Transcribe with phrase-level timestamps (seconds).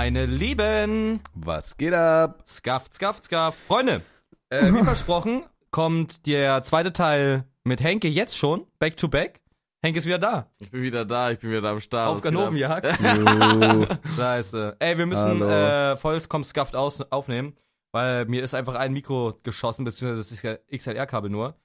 [0.00, 2.44] Meine Lieben, Was geht ab?
[2.46, 3.56] Scuff, Scuff, Scuff.
[3.66, 4.02] Freunde,
[4.48, 5.42] äh, wie versprochen,
[5.72, 9.40] kommt der zweite Teil mit Henke jetzt schon, back to back.
[9.82, 10.52] Henke ist wieder da.
[10.60, 12.10] Ich bin wieder da, ich bin wieder am Start.
[12.10, 12.22] Auf?
[12.22, 12.86] Ganovenjagd.
[14.16, 14.76] Scheiße.
[14.78, 15.94] Ey, wir müssen Hallo.
[15.94, 17.56] äh, vollkommen Scuffed aus aufnehmen,
[17.90, 21.56] weil mir ist einfach ein Mikro geschossen, beziehungsweise das XLR-Kabel nur.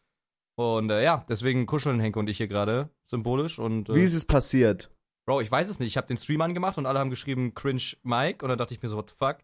[0.55, 3.59] Und äh, ja, deswegen kuscheln Henke und ich hier gerade symbolisch.
[3.59, 4.89] Und äh, Wie ist es passiert?
[5.25, 5.87] Bro, ich weiß es nicht.
[5.89, 8.81] Ich habe den Stream angemacht und alle haben geschrieben Cringe Mike und dann dachte ich
[8.81, 9.37] mir so, what the fuck?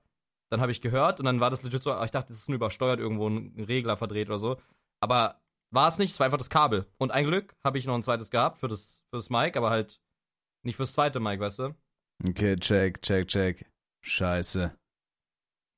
[0.51, 2.55] Dann habe ich gehört und dann war das legit so, ich dachte, das ist nur
[2.55, 4.57] übersteuert irgendwo ein Regler verdreht oder so.
[4.99, 5.39] Aber
[5.71, 6.85] war es nicht, es war einfach das Kabel.
[6.97, 9.69] Und ein Glück habe ich noch ein zweites gehabt für das, für das Mic, aber
[9.69, 10.01] halt
[10.63, 11.75] nicht fürs zweite Mic, weißt du?
[12.27, 13.65] Okay, check, check, check.
[14.03, 14.75] Scheiße.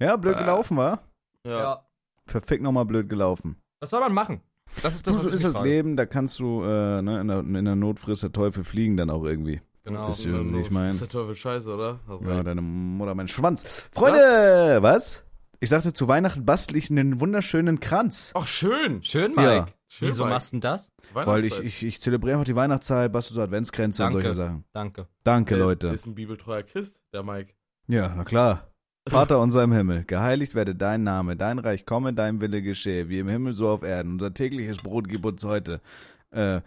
[0.02, 0.40] Ja, blöd Äh.
[0.40, 1.04] gelaufen, war?
[1.46, 1.86] Ja.
[2.26, 3.62] Verfickt nochmal blöd gelaufen.
[3.82, 4.42] Was soll man machen?
[4.82, 5.70] Das ist das, Du, was so ich ist das frage.
[5.70, 8.96] Leben, da kannst du, äh, ne, in der, in der Not frisst der Teufel fliegen
[8.96, 9.62] dann auch irgendwie.
[9.84, 10.08] Genau.
[10.08, 12.00] Bisschen, ich mein- Ist der Teufel scheiße, oder?
[12.28, 13.64] Ja, deine Mutter, mein Schwanz.
[13.92, 15.24] Freunde, was?
[15.60, 18.32] Ich sagte, zu Weihnachten bastel ich einen wunderschönen Kranz.
[18.36, 19.04] Ach, schön.
[19.04, 19.42] Schön, Mike.
[19.44, 19.68] Ja.
[19.88, 20.34] Schön, Wieso Mike.
[20.36, 20.92] machst du denn das?
[21.14, 24.22] Weil ich, ich, ich zelebriere einfach die Weihnachtszeit, bastel so Adventskränze und Danke.
[24.28, 24.64] solche Sachen.
[24.72, 25.08] Danke.
[25.24, 25.88] Danke, Der Leute.
[25.90, 27.54] Ist ein bibeltreuer Christ, der Mike.
[27.88, 28.68] Ja, na klar.
[29.10, 33.18] Vater unser im Himmel, geheiligt werde dein Name, dein Reich komme, dein Wille geschehe, wie
[33.20, 34.14] im Himmel so auf Erden.
[34.14, 35.82] Unser tägliches Brot gib uns heute.
[36.30, 36.58] Äh,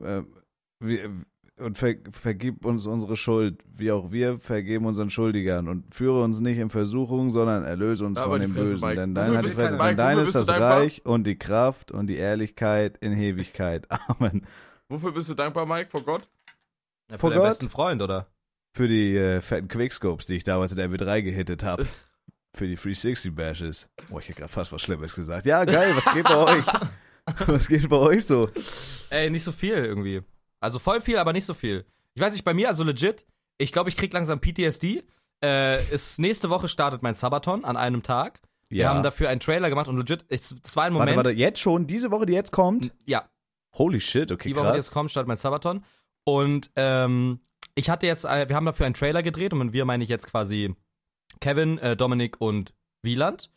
[0.00, 0.22] äh,
[0.80, 1.10] wir,
[1.62, 5.68] und ver, vergib uns unsere Schuld, wie auch wir vergeben unseren Schuldigern.
[5.68, 8.88] Und führe uns nicht in Versuchung, sondern erlöse uns Aber von dem Fresse, Bösen.
[8.88, 9.00] Mike.
[9.00, 9.88] Denn dein, Fresse, dankbar?
[9.88, 10.48] denn dein ist das?
[10.48, 13.86] Reich und die Kraft und die Ehrlichkeit in Ewigkeit.
[14.08, 14.46] Amen.
[14.88, 16.28] Wofür bist du dankbar, Mike, vor Gott?
[17.10, 17.48] Ja, für Vor deinen Gott?
[17.48, 18.26] besten Freund, oder?
[18.74, 21.86] Für die äh, fetten Quickscopes, die ich damals in der W3 gehittet habe.
[22.54, 23.88] Für die 360 Bashes.
[24.10, 25.46] Boah, ich hätte gerade fast was Schlimmes gesagt.
[25.46, 26.64] Ja, geil, was geht bei euch?
[27.46, 28.50] Was geht bei euch so?
[29.08, 30.22] Ey, nicht so viel irgendwie.
[30.62, 31.84] Also voll viel, aber nicht so viel.
[32.14, 33.26] Ich weiß nicht, bei mir, also legit,
[33.58, 35.04] ich glaube, ich krieg langsam PTSD.
[35.42, 38.40] Äh, ist, nächste Woche startet mein Sabaton an einem Tag.
[38.68, 41.16] Wir haben dafür einen Trailer gemacht und legit, ich, das war ein Moment.
[41.16, 41.86] Warte, warte, jetzt schon?
[41.86, 42.90] Diese Woche, die jetzt kommt?
[43.04, 43.28] Ja,
[43.74, 44.94] Holy shit, okay, die Woche, die jetzt krass.
[44.94, 45.84] kommt, startet mein Sabaton.
[46.24, 47.40] Und ähm,
[47.74, 50.10] ich hatte jetzt, äh, wir haben dafür einen Trailer gedreht und mit wir meine ich
[50.10, 50.74] jetzt quasi
[51.40, 53.50] Kevin, äh, Dominik und Wieland.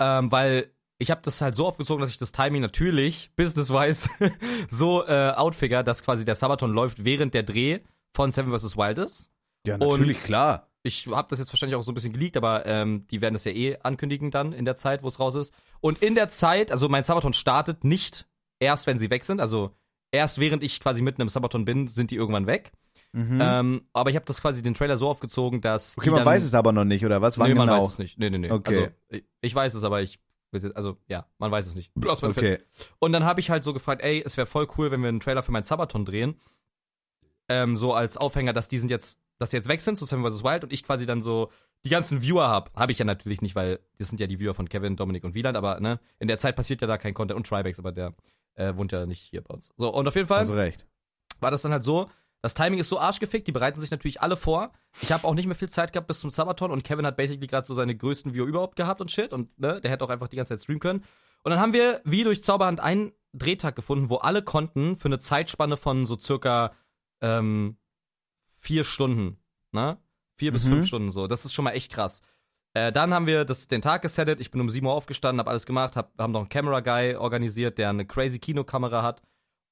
[0.00, 4.08] Ähm, weil ich habe das halt so aufgezogen, dass ich das Timing natürlich, business-wise,
[4.68, 7.80] so äh, outfigure, dass quasi der Sabaton läuft während der Dreh
[8.12, 8.76] von Seven vs.
[8.76, 9.30] Wild ist.
[9.66, 10.64] Ja, natürlich, und- klar.
[10.84, 13.44] Ich habe das jetzt wahrscheinlich auch so ein bisschen geleakt, aber ähm, die werden das
[13.44, 15.52] ja eh ankündigen dann in der Zeit, wo es raus ist.
[15.80, 18.26] Und in der Zeit, also mein Sabaton startet nicht
[18.60, 19.40] erst, wenn sie weg sind.
[19.40, 19.74] Also
[20.12, 22.72] erst während ich quasi mitten im Sabaton bin, sind die irgendwann weg.
[23.12, 23.38] Mhm.
[23.42, 25.96] Ähm, aber ich habe das quasi den Trailer so aufgezogen, dass.
[25.98, 27.38] okay, man dann, weiß es aber noch nicht, oder was?
[27.38, 27.82] Wann nee, man genau?
[27.82, 28.18] weiß es nicht.
[28.18, 28.50] Nee, nee, nee.
[28.50, 28.78] Okay.
[28.78, 30.18] Also, ich, ich weiß es, aber ich.
[30.74, 31.92] Also, ja, man weiß es nicht.
[32.02, 32.58] Lass mal Okay.
[33.00, 35.20] und dann habe ich halt so gefragt, ey, es wäre voll cool, wenn wir einen
[35.20, 36.36] Trailer für mein Sabaton drehen.
[37.48, 40.24] Ähm, so als Aufhänger, dass die sind jetzt, dass die jetzt weg sind zu Seven
[40.24, 40.44] vs.
[40.44, 41.50] Wild und ich quasi dann so
[41.84, 42.74] die ganzen Viewer hab.
[42.76, 45.34] Habe ich ja natürlich nicht, weil das sind ja die Viewer von Kevin, Dominik und
[45.34, 48.14] Wieland, aber ne, in der Zeit passiert ja da kein Content und Tribex, aber der
[48.54, 49.70] äh, wohnt ja nicht hier bei uns.
[49.76, 50.86] So, und auf jeden Fall Also recht.
[51.40, 52.10] war das dann halt so,
[52.40, 54.72] das Timing ist so arschgefickt, die bereiten sich natürlich alle vor.
[55.02, 57.46] Ich habe auch nicht mehr viel Zeit gehabt bis zum Sabaton und Kevin hat basically
[57.46, 60.28] gerade so seine größten Viewer überhaupt gehabt und shit und ne, der hätte auch einfach
[60.28, 61.04] die ganze Zeit streamen können.
[61.42, 65.18] Und dann haben wir wie durch Zauberhand einen Drehtag gefunden, wo alle konnten für eine
[65.18, 66.72] Zeitspanne von so circa
[67.20, 67.76] ähm,
[68.58, 69.38] vier Stunden,
[69.72, 69.98] ne?
[70.36, 70.68] Vier bis Mhm.
[70.70, 71.26] fünf Stunden so.
[71.26, 72.22] Das ist schon mal echt krass.
[72.74, 74.40] Äh, dann haben wir das, den Tag gesettet.
[74.40, 77.16] Ich bin um 7 Uhr aufgestanden, habe alles gemacht, hab, haben noch einen Camera Guy
[77.16, 79.22] organisiert, der eine crazy Kinokamera hat.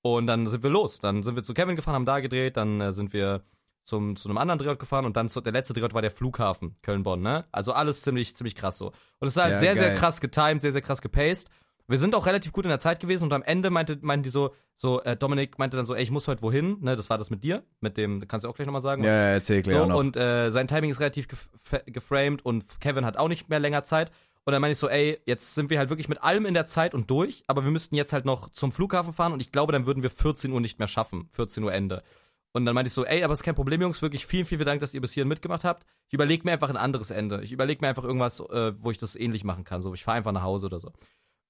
[0.03, 1.01] Und dann sind wir los.
[1.01, 2.57] Dann sind wir zu Kevin gefahren, haben da gedreht.
[2.57, 3.43] Dann äh, sind wir
[3.85, 5.05] zum, zu einem anderen Drehort gefahren.
[5.05, 7.21] Und dann zu, der letzte Drehort war der Flughafen Köln-Bonn.
[7.23, 7.45] Ne?
[7.53, 8.93] Also alles ziemlich, ziemlich krass so.
[9.21, 9.99] Und es war halt Ja, sehr, sehr geil.
[9.99, 11.49] krass getimed, sehr, sehr krass gepaced.
[11.89, 14.29] Wir sind auch relativ gut in der Zeit gewesen und am Ende meinte, meinten die
[14.31, 17.17] so, so äh, Dominik meinte dann so, ey, ich muss heute wohin, ne, das war
[17.17, 19.05] das mit dir, mit dem, kannst du auch gleich nochmal sagen.
[19.05, 19.97] Ja, ja, erzähl gleich so, noch.
[19.97, 21.49] und äh, sein Timing ist relativ gef
[21.87, 24.11] geframed und Kevin hat auch nicht mehr länger Zeit.
[24.47, 26.67] Und dann meine ich so, ey, jetzt sind wir halt wirklich mit allem in der
[26.67, 29.73] Zeit und durch, aber wir müssten jetzt halt noch zum Flughafen fahren und ich glaube,
[29.73, 31.29] dann würden wir 14 Uhr nicht mehr schaffen.
[31.33, 32.05] 14 Uhr Ende.
[32.53, 34.81] Und dann meinte ich so, ey, aber ist kein Problem, Jungs, wirklich vielen, vielen Dank,
[34.81, 35.85] dass ihr bis hierhin mitgemacht habt.
[36.07, 37.43] Ich überlege mir einfach ein anderes Ende.
[37.43, 39.83] Ich überlege mir einfach irgendwas, äh, wo ich das ähnlich machen kann.
[39.83, 40.93] So, ich fahre einfach nach Hause oder so.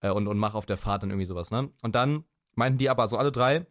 [0.01, 1.71] Äh, und und mache auf der Fahrt dann irgendwie sowas, ne?
[1.83, 2.25] Und dann
[2.55, 3.67] meinten die aber so alle drei,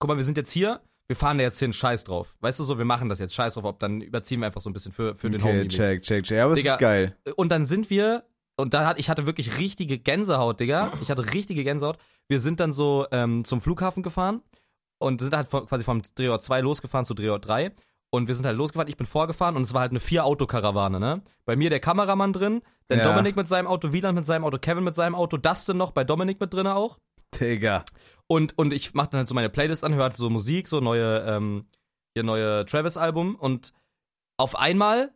[0.00, 2.36] guck mal, wir sind jetzt hier, wir fahren da jetzt hin, scheiß drauf.
[2.40, 4.68] Weißt du so, wir machen das jetzt, scheiß drauf, ob dann überziehen wir einfach so
[4.68, 5.68] ein bisschen für, für den okay, Homie.
[5.68, 6.36] check, check, check.
[6.36, 7.16] Ja, aber es Digga, ist geil.
[7.36, 8.24] Und dann sind wir,
[8.56, 10.92] und da hat, ich hatte wirklich richtige Gänsehaut, Digga.
[11.02, 11.98] Ich hatte richtige Gänsehaut.
[12.28, 14.42] Wir sind dann so ähm, zum Flughafen gefahren
[14.98, 17.72] und sind halt von, quasi vom Drehort 2 losgefahren zu Drehort 3.
[18.10, 21.22] Und wir sind halt losgefahren, ich bin vorgefahren und es war halt eine Vier-Auto-Karawane, ne?
[21.44, 23.04] Bei mir der Kameramann drin, dann Ja.
[23.04, 26.04] Dominik mit seinem Auto, Wieland mit seinem Auto, Kevin mit seinem Auto, Dustin noch bei
[26.04, 26.98] Dominik mit drin auch.
[27.38, 27.84] Digga.
[28.28, 31.18] Und, und ich mach dann halt so meine Playlist an, hört so Musik, so neue,
[31.26, 31.66] ähm,
[32.14, 33.72] hier neue Travis-Album und
[34.38, 35.12] auf einmal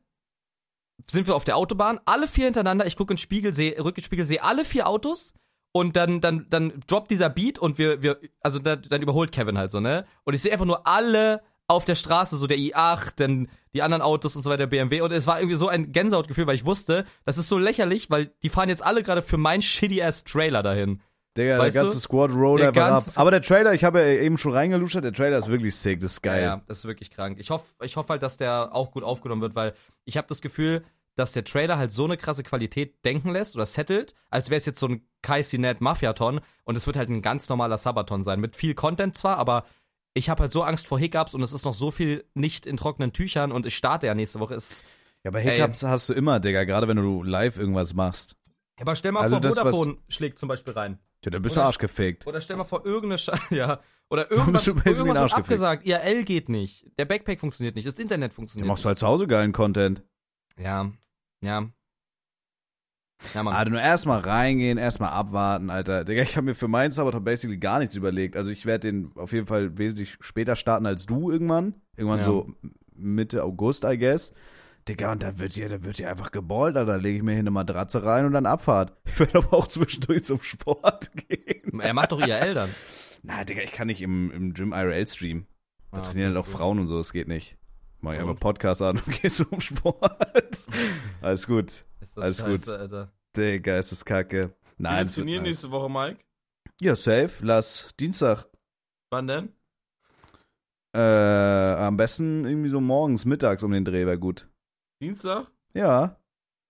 [1.08, 4.24] sind wir auf der Autobahn, alle vier hintereinander, ich gucke in den Spiegel, sehe, Rückspiegel,
[4.24, 5.34] sehe alle vier Autos
[5.72, 9.58] und dann, dann, dann droppt dieser Beat und wir, wir, also dann, dann überholt Kevin
[9.58, 10.04] halt so, ne?
[10.24, 14.02] Und ich sehe einfach nur alle auf der Straße, so der i8, dann die anderen
[14.02, 15.02] Autos und so weiter, BMW.
[15.02, 18.32] Und es war irgendwie so ein Gänsehautgefühl, weil ich wusste, das ist so lächerlich, weil
[18.42, 21.00] die fahren jetzt alle gerade für meinen shitty-ass Trailer dahin.
[21.36, 22.00] Digga, Weißt der ganze du?
[22.00, 23.12] Squad Roll Der einfach ab.
[23.16, 26.12] Aber der Trailer, ich habe ja eben schon reingeluschert, der Trailer ist wirklich sick, das
[26.12, 26.42] ist geil.
[26.42, 27.38] Ja, ja, das ist wirklich krank.
[27.38, 29.74] Ich hoffe ich hoff halt, dass der auch gut aufgenommen wird, weil
[30.04, 30.84] ich habe das Gefühl,
[31.14, 34.66] dass der Trailer halt so eine krasse Qualität denken lässt oder settelt, als wäre es
[34.66, 38.40] jetzt so ein Kai Sinet Mafiaton und es wird halt ein ganz normaler Sabaton sein.
[38.40, 39.64] Mit viel Content zwar, aber
[40.14, 42.76] ich habe halt so Angst vor Hiccups und es ist noch so viel nicht in
[42.76, 44.54] trockenen Tüchern und ich starte ja nächste Woche.
[44.54, 44.84] Ist,
[45.22, 48.36] Ja, aber Hiccups hast du immer, Digga, gerade wenn du live irgendwas machst.
[48.80, 50.98] aber stell mal Also vor, das, Vodafone schlägt zum Beispiel rein.
[51.24, 52.26] Ja, dann bist du Oder- arschgefickt.
[52.26, 53.80] Oder stell mal vor, irgendeine Sche ja.
[54.08, 55.62] Oder bist irgendwas, du basically irgendwas ein wird Arschgefickt.
[55.62, 55.86] abgesagt.
[55.86, 56.86] IRL geht nicht.
[56.98, 57.86] Der Backpack funktioniert nicht.
[57.86, 60.02] Das Internet Dann funktioniert machst du halt zu Hause geilen Content.
[60.56, 60.64] nicht.
[60.66, 60.90] Ja.
[61.42, 61.68] Ja.
[63.34, 63.54] Ja, Mann.
[63.54, 66.04] Also nur erstmal reingehen, erstmal abwarten, Alter.
[66.04, 68.34] Digga, ich habe mir für meinen Sabaton basically gar nichts überlegt.
[68.34, 71.74] Also ich werde den auf jeden Fall wesentlich später starten als du irgendwann.
[71.98, 72.24] Irgendwann Ja.
[72.24, 72.48] so
[72.94, 74.32] Mitte August, I guess.
[74.90, 76.92] Digga, und da wird hier, da wird hier einfach geballt, Alter.
[76.94, 78.92] Da lege ich mir hier eine Matratze rein und dann Abfahrt.
[79.04, 81.78] Ich werde aber auch zwischendurch zum Sport gehen.
[81.80, 82.74] Er macht doch IRL dann.
[83.22, 85.46] Na, Digga, ich kann nicht im, im Gym IRL streamen.
[85.92, 86.46] Da Ah, trainieren halt auch.
[86.46, 87.56] Frauen und so, das geht nicht.
[88.00, 88.28] Mach ich Und?
[88.28, 90.58] einfach Podcast an und geh zum Sport.
[91.20, 91.84] Alles gut.
[92.00, 93.12] Ist das Alles scheiße, Alter.
[93.36, 94.54] Digga, ist das kacke.
[94.78, 95.52] Nein, wird trainieren nice.
[95.52, 96.18] nächste Woche, Mike.
[96.80, 97.30] Ja, safe.
[97.44, 98.46] Lass Dienstag.
[99.10, 99.52] Wann denn?
[100.96, 104.48] Äh, am besten irgendwie so morgens, mittags um den Dreh wäre gut.
[105.00, 105.46] Dienstag?
[105.74, 106.16] Ja.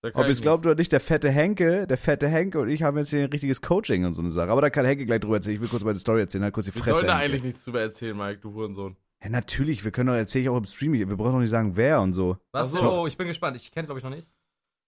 [0.01, 2.69] Da Ob ihr es ich glaubt oder nicht, der fette Henke, der fette Henke und
[2.69, 4.49] ich haben jetzt hier ein richtiges Coaching und so eine Sache.
[4.49, 5.55] Aber da kann Henke gleich drüber erzählen.
[5.55, 6.91] Ich will kurz meine Story erzählen, halt kurz die Fresse.
[6.95, 7.25] sollen da Henke.
[7.25, 8.95] eigentlich nichts drüber erzählen, Mike, du Hurensohn.
[9.23, 10.93] Ja, natürlich, wir können doch, erzähle ich auch im Stream.
[10.93, 12.37] Wir brauchen doch nicht sagen, wer und so.
[12.51, 12.73] Was?
[12.73, 12.91] Ach so.
[13.01, 13.57] Oh, ich bin gespannt.
[13.57, 14.27] Ich kenne, glaube ich, noch nicht.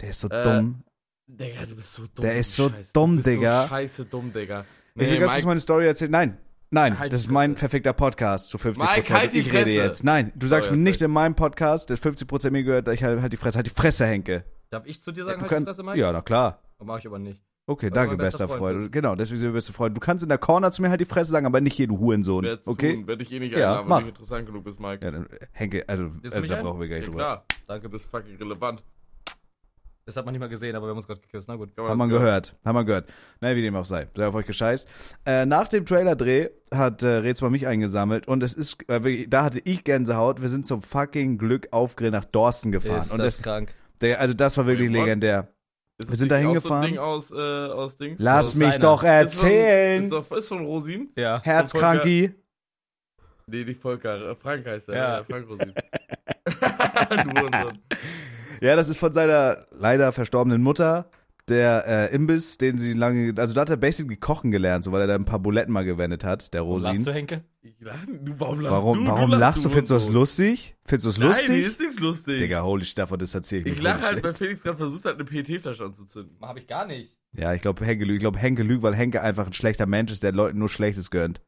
[0.02, 0.84] Der ist so Äh, dumm.
[1.28, 2.24] Digga, du bist so dumm.
[2.24, 2.94] Der ist so Scheiße.
[2.94, 3.62] dumm, du bist Digga.
[3.64, 4.66] So scheiße dumm, Digga.
[4.96, 6.12] ich will ganz kurz meine Story erzählen.
[6.12, 6.38] Nein,
[6.74, 9.66] nein, Halt das die ist mein perfekter Podcast zu 50 Mike, halt die ich rede
[9.66, 9.72] Fresse.
[9.72, 10.04] jetzt.
[10.04, 13.22] Nein, du sagst Sorry, mir nicht in meinem Podcast, der 50% mir gehört, ich halt,
[13.22, 14.44] halt die Fresse, halt die Fresse, Henke.
[14.70, 16.00] Darf ich zu dir sagen, du halt die kannst, Fresse, Mike?
[16.00, 16.60] ja, na klar.
[16.80, 17.42] Oh, mach ich aber nicht.
[17.66, 18.92] Okay, Weil danke, bester bester Freund Freund.
[18.92, 19.94] Genau, deswegen sind wir beste Freunde.
[19.94, 21.98] Du kannst in der Corner zu mir halt die Fresse sagen, aber nicht hier, du
[21.98, 22.44] Hurensohn.
[22.44, 22.96] Werd's Okay?
[22.96, 23.98] tun, werde ich eh nicht Ja, einladen, mach.
[23.98, 25.06] wenn du nicht interessant genug bist, Mike.
[25.06, 27.20] Ja, dann, äh, Henke, also, also da brauchen wir gar Ja, nicht drüber.
[27.20, 27.46] klar.
[27.68, 27.88] Danke.
[27.88, 28.84] Bist fucking relevant.
[30.06, 31.48] Das hat man nicht mal gesehen, aber wir haben uns gerade geküsst.
[31.48, 31.70] Na gut.
[31.78, 33.10] Haben wir gehört, haben wir gehört.
[33.40, 34.08] Na, wie dem auch sei.
[34.14, 34.86] Sei auf euch gescheißt.
[35.26, 39.46] Äh, nach dem Trailer-Dreh hat äh, Rätsel mich eingesammelt und es ist, äh, wirklich, da
[39.46, 40.42] hatte ich Gänsehaut.
[40.42, 43.00] Wir sind zum fucking Glück aufgrill nach Dorsten gefahren.
[43.00, 43.74] Ist und das das, krank.
[44.02, 45.48] der, also das war wirklich legendär.
[45.98, 46.82] Ist Wir sind da hingefahren.
[46.82, 48.16] So ein Ding aus, äh?
[48.18, 48.80] Lass aus mich seiner.
[48.80, 50.04] doch Ist so ein- erzählen.
[50.04, 51.10] Ist, doch, ist ein Rosin?
[51.16, 51.42] Ja.
[51.44, 52.34] Herzkranki.
[53.48, 54.32] Nee, nicht Volker.
[54.32, 54.96] Äh, Frank heißt er.
[54.96, 55.18] Ja.
[55.20, 55.24] Ja.
[55.24, 55.74] Frank Rosin.
[56.46, 57.80] du Hurensohn.
[58.64, 61.10] Ja, das ist von seiner leider verstorbenen Mutter.
[61.50, 65.02] Der äh, Imbiss, den sie lange, also da hat er basically kochen gelernt, so weil
[65.02, 67.04] er da ein paar Buletten mal gewendet hat, der Lachst Rosin.
[67.04, 67.44] du, Henke?
[67.62, 69.12] Ich lach- du, warum lachst Warum, du?
[69.12, 69.70] warum du lachst du?
[69.70, 70.78] Findest du das lustig?
[70.86, 71.48] Findest du es Nein, lustig?
[71.50, 72.38] die ist nichts lustig.
[72.40, 73.84] Digga, holy Stafford, das erzähl ich Ich nicht.
[73.84, 76.38] lache halt, weil Felix gerade versucht hat, eine PET-Flasche anzuzünden.
[76.42, 77.14] Hab ich gar nicht.
[77.34, 78.16] Ja, ich glaube, Henke lügt.
[78.16, 81.12] Ich glaube, Henke lügt, weil Henke einfach ein schlechter Mensch ist, der Leuten nur Schlechtes
[81.12, 81.42] gönnt.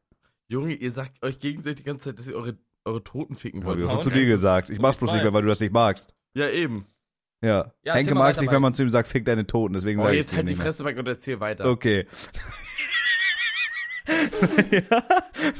[0.48, 3.66] Junge, ihr sagt euch gegenseitig die ganze Zeit, dass ihr eure, eure Toten ficken Ja,
[3.68, 3.80] wollt.
[3.80, 4.16] das Ja, hast du und?
[4.16, 4.68] dir gesagt.
[4.68, 6.14] Ich mach's ich bloß nicht mehr, weil du das nicht magst.
[6.34, 6.84] Ja, eben.
[7.42, 7.72] Ja.
[7.84, 9.74] Ja, Henke mag's weiter, nicht, wenn man zu ihm sagt, fick deine Toten.
[9.74, 10.54] Deswegen Oh, sag ich jetzt halt die.
[10.54, 11.66] Fresse weg und erzähl weiter.
[11.66, 12.06] Okay.
[14.70, 15.02] ja,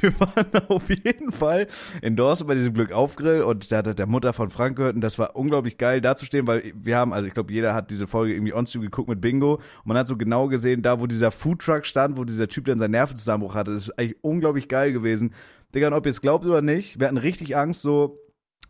[0.00, 1.66] wir waren auf jeden Fall
[2.00, 5.18] in Dorsten bei diesem Glück-Auf-Grill und da hat der Mutter von Frank gehört und das
[5.18, 8.54] war unglaublich geil dazustehen, weil wir haben, also ich glaube, jeder hat diese Folge irgendwie
[8.54, 12.16] on geguckt mit Bingo und man hat so genau gesehen, da wo dieser Foodtruck stand,
[12.16, 15.34] wo dieser Typ dann seinen Nervenzusammenbruch hatte, das ist eigentlich unglaublich geil gewesen.
[15.74, 18.18] Digga, und ob ihr es glaubt oder nicht, wir hatten richtig Angst so,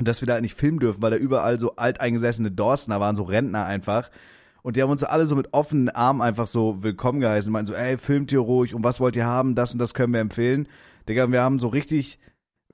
[0.01, 3.65] dass wir da nicht filmen dürfen, weil da überall so alteingesessene Dorstner waren, so Rentner
[3.65, 4.11] einfach.
[4.63, 7.53] Und die haben uns alle so mit offenen Armen einfach so willkommen geheißen.
[7.53, 9.55] Meinten so, ey, filmt ihr ruhig und was wollt ihr haben?
[9.55, 10.69] Das und das können wir empfehlen.
[11.09, 12.19] Digga, wir haben so richtig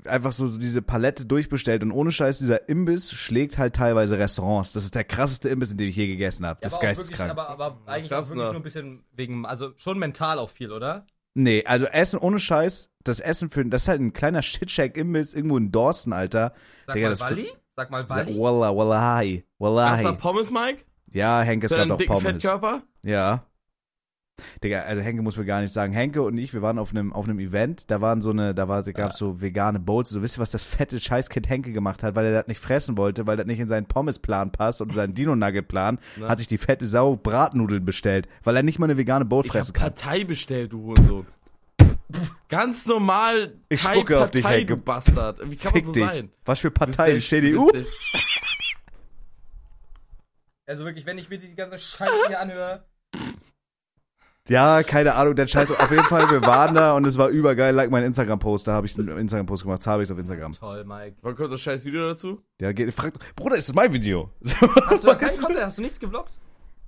[0.06, 4.72] einfach so, so diese Palette durchbestellt und ohne Scheiß, dieser Imbiss schlägt halt teilweise Restaurants.
[4.72, 6.60] Das ist der krasseste Imbiss, in dem ich je gegessen habe.
[6.62, 7.30] das ist geisteskrank.
[7.30, 10.72] Wirklich, aber, aber eigentlich auch wirklich nur ein bisschen wegen, also schon mental auch viel,
[10.72, 11.06] oder?
[11.34, 15.56] Nee, also Essen ohne Scheiß, das Essen für, das ist halt ein kleiner Shitshack-Imbiss irgendwo
[15.56, 16.52] in Dorsten, Alter.
[16.86, 17.48] Sag Digga, mal Walli?
[17.74, 18.38] Sag mal Walli?
[18.38, 20.16] Wallah, wallahi, Gab's da wallahi.
[20.18, 20.84] Pommes, Mike?
[21.12, 22.32] Ja, gab einen doch dicken Pommes.
[22.32, 22.82] Fettkörper?
[23.02, 23.46] Ja.
[24.62, 25.92] Digga, also Henke muss mir gar nicht sagen.
[25.92, 28.68] Henke und ich, wir waren auf einem auf einem Event, da waren so eine, da
[28.68, 30.10] war, da gab's so vegane Bowls.
[30.10, 32.96] So, wisst ihr, was das fette Scheißkind Henke gemacht hat, weil er das nicht fressen
[32.96, 36.86] wollte, weil das nicht in seinen Pommesplan passt und seinen Dino-Nugget-Plan, hat sich die fette
[36.86, 39.94] Sau Bratnudeln bestellt, weil er nicht mal eine vegane Bowl Ich fressen kann.
[39.94, 41.26] Partei bestellt, du Hurensohn.
[42.48, 44.76] Ganz normal Ich Thai spucke auf dich, Partei, Henke.
[44.76, 45.40] du Bastard.
[45.50, 46.10] Wie kann Fick man so dich.
[46.10, 46.30] sein?
[46.44, 47.18] Was für Partei?
[47.18, 47.70] CDU?
[50.64, 52.84] Also wirklich, wenn ich mir die ganze Scheiße hier anhöre.
[54.48, 55.70] Ja, keine Ahnung, der Scheiß.
[55.70, 57.74] Auf jeden Fall, wir waren da und es war übergeil.
[57.74, 60.52] Like mein Instagram-Post, da habe ich einen Instagram-Post gemacht, habe ich auf Instagram.
[60.52, 61.16] Toll, Mike.
[61.22, 62.42] Wann kommt das scheiß Video dazu?
[62.60, 64.30] Ja, geht, fragt, Bruder, ist das mein Video?
[64.42, 64.56] So.
[64.86, 65.64] Hast du da keinen Content?
[65.64, 66.32] Hast du nichts gevloggt?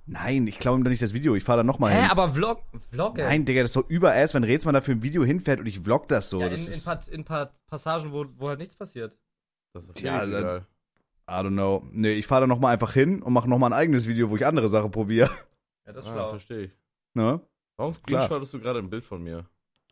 [0.07, 2.11] Nein, ich klaue ihm doch nicht das Video, ich fahre da nochmal Hä, hin.
[2.11, 3.23] aber Vlog, Vlog, ey.
[3.23, 6.07] Nein, Digga, das ist so überass, wenn Rätsmann dafür ein Video hinfährt und ich vlog
[6.09, 6.39] das so.
[6.41, 9.17] Ja, in, das in, ist, paar, in paar Passagen, wo, wo halt nichts passiert.
[9.73, 10.67] Das ist Ja, egal.
[11.27, 11.81] I don't know.
[11.91, 14.45] Nee, ich fahre da nochmal einfach hin und mache nochmal ein eigenes Video, wo ich
[14.45, 15.31] andere Sachen probiere.
[15.87, 16.29] Ja, das ist Ah, schlau.
[16.29, 16.71] verstehe ich.
[17.15, 17.39] Ne?
[17.77, 18.21] Warum Klar.
[18.21, 19.45] screenshottest du gerade ein Bild von mir?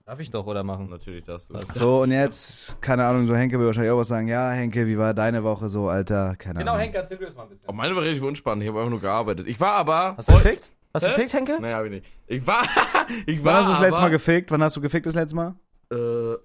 [0.06, 0.90] Darf ich doch, oder machen?
[0.90, 1.54] Natürlich darfst du.
[1.54, 1.66] Was?
[1.76, 4.28] So, und jetzt, keine Ahnung, so Henke will wahrscheinlich auch was sagen.
[4.28, 6.36] Ja, Henke, wie war deine Woche so, Alter?
[6.36, 6.84] Keine Genau, Ahnung.
[6.84, 7.70] Henke, erzähl du das mal ein bisschen.
[7.70, 8.64] Oh, meine war relativ unspannend.
[8.64, 9.48] Ich habe einfach nur gearbeitet.
[9.48, 10.16] Ich war aber.
[10.18, 10.72] Hast du gefickt?
[10.94, 11.58] Hast du gefickt, Henke?
[11.62, 12.06] Nee, hab ich nicht.
[12.28, 12.64] Ich war.
[13.26, 13.56] ich Wann war.
[13.62, 14.52] hast du das letzte Mal gefickt?
[14.52, 15.56] Wann hast du gefickt das letzte Mal?
[15.90, 15.96] Äh.
[15.96, 16.38] Oh,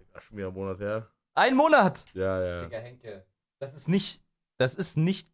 [0.00, 1.08] Digga, schon wieder einen Monat her.
[1.34, 2.04] Ein Monat!
[2.14, 2.62] Ja, ja.
[2.64, 3.26] Digga, Henke.
[3.58, 4.22] Das ist nicht,
[4.58, 5.28] das ist nicht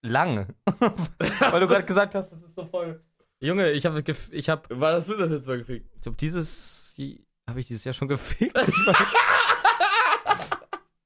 [0.00, 0.46] lang.
[0.78, 3.02] Weil du gerade gesagt hast, das ist so voll.
[3.42, 5.90] Junge, ich habe, ich habe, War das du das jetzt mal gefickt?
[5.96, 6.96] ich glaube, dieses,
[7.48, 8.56] habe ich dieses Jahr schon gefickt?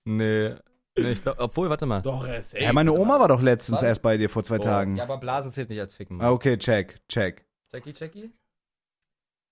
[0.08, 0.54] Nee.
[0.96, 2.00] Nee, ich glaube, obwohl, warte mal.
[2.00, 3.88] Doch, er ist Ja, meine Oma war doch letztens Wann?
[3.88, 4.62] erst bei dir vor zwei Oh.
[4.62, 4.94] Tagen.
[4.96, 6.20] Ja, aber Blasen zählt nicht als Ficken.
[6.22, 7.44] Ah, okay, check, check.
[7.72, 8.30] Jackie, Jackie?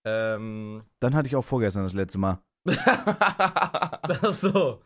[0.06, 2.38] Ähm, Dann hatte ich auch vorgestern das letzte Mal.
[2.68, 4.80] ach so.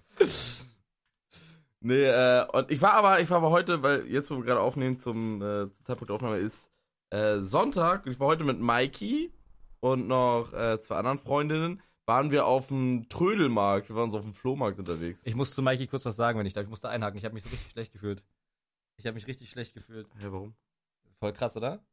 [1.81, 4.61] Nee, äh, und ich war aber, ich war aber heute, weil jetzt, wo wir gerade
[4.61, 6.71] aufnehmen zum äh, zum Zeitpunkt der Aufnahme ist
[7.11, 8.07] äh, Sonntag.
[8.07, 9.33] Ich war heute mit Mikey
[9.81, 11.83] und noch äh, zwei anderen Freundinnen.
[12.07, 13.89] Waren wir auf dem Trödelmarkt.
[13.91, 15.23] Wir waren so auf dem Flohmarkt unterwegs.
[15.25, 16.65] Ich muss zu Mikey kurz was sagen, wenn ich darf.
[16.65, 17.19] Ich musste einhaken.
[17.19, 18.25] Ich habe mich so richtig schlecht gefühlt.
[18.97, 20.09] Ich habe mich richtig schlecht gefühlt.
[20.19, 20.55] Hä, warum?
[21.21, 21.85] Voll krass, oder?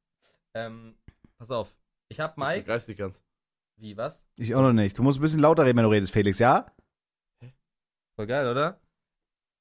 [0.54, 0.96] Ähm,
[1.38, 1.76] pass auf.
[2.08, 2.62] Ich hab Ich Mike.
[2.62, 3.22] begreif's nicht ganz.
[3.78, 4.24] Wie, was?
[4.38, 4.98] Ich auch noch nicht.
[4.98, 6.66] Du musst ein bisschen lauter reden, wenn du redest, Felix, ja?
[8.16, 8.80] Voll geil, oder?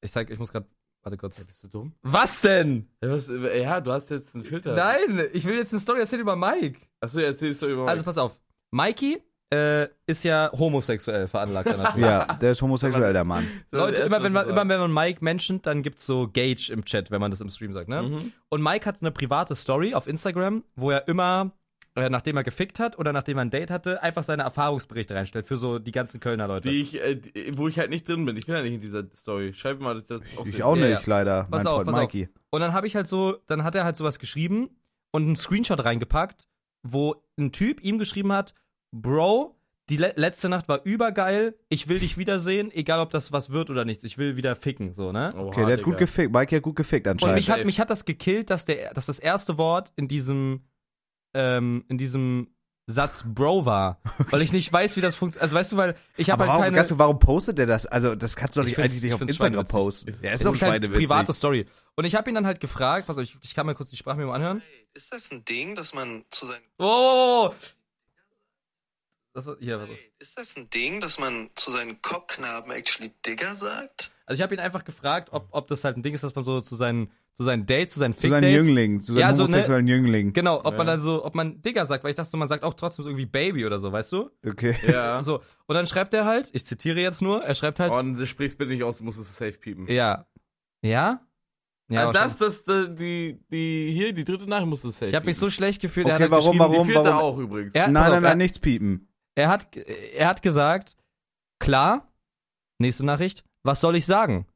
[0.03, 0.67] Ich zeig, ich muss grad.
[1.05, 1.45] Warte kurz.
[1.45, 1.93] bist du dumm?
[2.03, 2.89] Was denn?
[3.03, 4.75] Ja, was, ja, du hast jetzt einen Filter.
[4.75, 6.81] Nein, ich will jetzt eine Story erzählen über Mike.
[7.01, 8.39] Achso, erzählst du über Also pass auf.
[8.71, 11.69] Mikey äh, ist ja homosexuell veranlagt.
[11.99, 13.47] Ja, der ist homosexuell, der Mann.
[13.71, 17.11] Leute, immer wenn, man, immer wenn man Mike menschent, dann gibt's so Gage im Chat,
[17.11, 18.03] wenn man das im Stream sagt, ne?
[18.03, 18.33] Mhm.
[18.49, 21.53] Und Mike hat eine private Story auf Instagram, wo er immer,
[21.97, 25.47] äh, nachdem er gefickt hat oder nachdem er ein Date hatte, einfach seine Erfahrungsberichte reinstellt
[25.47, 26.69] für so die ganzen Kölner Leute.
[26.69, 28.37] Die ich, äh, die, wo ich halt nicht drin bin.
[28.37, 29.53] Ich bin ja nicht in dieser Story.
[29.55, 30.47] Schreib mir mal das jetzt auf.
[30.47, 31.01] Ich auch nicht, ja.
[31.07, 31.45] leider.
[31.45, 32.01] Pass mein auf, Freund pass auf.
[32.03, 32.29] Mikey.
[32.51, 34.71] Und dann habe ich halt so, dann hat er halt sowas geschrieben
[35.13, 36.47] und einen Screenshot reingepackt,
[36.83, 38.55] wo ein Typ ihm geschrieben hat,
[38.93, 39.57] Bro,
[39.91, 43.71] die le letzte Nacht war übergeil, ich will dich wiedersehen, egal ob das was wird
[43.71, 45.33] oder nichts, ich will wieder ficken, so, ne?
[45.35, 45.99] Oha, Okay, der hat gut Digga.
[46.07, 46.33] gefickt.
[46.33, 47.37] Mikey hat gut gefickt Und anscheinend.
[47.37, 50.63] mich hat, mich hat das gekillt, dass, der, dass das erste Wort in diesem,
[51.35, 52.49] ähm, in diesem
[52.87, 54.01] Satz Bro war.
[54.31, 55.43] Weil ich nicht weiß, wie das funktioniert.
[55.45, 56.87] Also weißt du, weil ich habe aber halt warum, keine.
[56.87, 57.87] so, warum postet der das?
[57.87, 60.11] Also, das kannst du doch Ich nicht eigentlich nicht ich auf Instagram posten.
[60.11, 61.67] Es- Ja, es ist doch ist halt private Story.
[61.97, 63.97] Und ich habe ihn dann halt gefragt, pass auf, ich, ich kann mir kurz die
[63.97, 64.63] Sprachmemo anhören.
[64.93, 67.55] Ist das ein Ding, dass man zu seinen Oh, oh, oh.
[69.33, 69.97] Das war, hier, pass auf.
[70.19, 74.13] Ist das ein Ding, dass man zu seinen Kopfknaben actually Digger sagt?
[74.27, 76.45] Also ich habe ihn einfach gefragt, ob, ob das halt ein Ding ist, dass man
[76.45, 78.49] so zu seinen, zu seinen Dates, zu seinen Zu seinen.
[78.53, 79.49] Jünglingen, zu seinen Ja, so, ne?
[79.49, 80.33] homosexuellen Jünglingen.
[80.33, 80.93] Genau, ob man Ja.
[80.95, 83.11] dann so, ob man Digger sagt, weil ich dachte so, man sagt auch trotzdem so
[83.11, 84.31] irgendwie Baby oder so, weißt du?
[84.47, 84.77] Okay.
[84.87, 85.23] Ja.
[85.25, 85.41] So.
[85.67, 88.57] Und dann schreibt er halt, ich zitiere jetzt nur, er schreibt halt, Und du sprichst
[88.59, 89.87] bitte nicht aus, du musst es safe piepen.
[89.89, 90.27] ja.
[90.83, 91.21] Ja?
[91.91, 95.15] Ja, aber das, das, das, die, die, hier, die dritte Nachricht musst du safe Ich
[95.15, 96.07] habe mich so schlecht gefühlt.
[96.07, 97.21] Okay, er hat halt warum, geschrieben, Die warum, vierte warum?
[97.21, 97.75] auch übrigens.
[97.75, 97.89] Ja.
[97.89, 99.09] Nein, auf, nein, nein, er- nichts piepen.
[99.35, 100.97] Er hat, er hat gesagt,
[101.59, 102.11] klar,
[102.79, 104.47] nächste Nachricht, was soll ich sagen?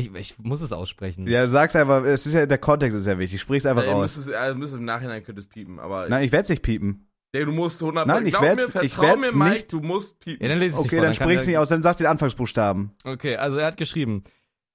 [0.00, 1.26] Ich, ich muss es aussprechen.
[1.26, 3.40] Ja, du sagst einfach, es ist ja, der Kontext ist ja wichtig.
[3.40, 4.16] Sprich's einfach Äh, aus.
[4.16, 7.06] müsstest, äh, müsstest im Nachhinein könntest piepen, aber Nein, ich werd's nicht piepen.
[7.32, 10.42] Ey, du musst 100 Nein, ich vertrau werd's mir, Mike, nicht- du musst piepen.
[10.42, 12.06] Ja, dann lese ich Okay, vor, dann kann sprich's er- nicht aus, dann sag den
[12.06, 12.90] Anfangsbuchstaben.
[13.04, 14.24] Okay, also er hat geschrieben,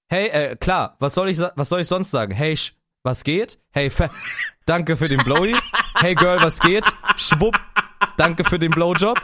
[0.08, 2.32] hey, äh, klar, was soll ich, was soll ich sonst sagen?
[2.34, 3.60] Hey, sch, was geht?
[3.74, 4.10] Hey, fe
[4.66, 5.54] danke für den Blowy.
[6.00, 6.86] Hey, Girl, was geht?
[7.18, 7.60] Schwupp,
[8.18, 9.20] danke für den Blowjob.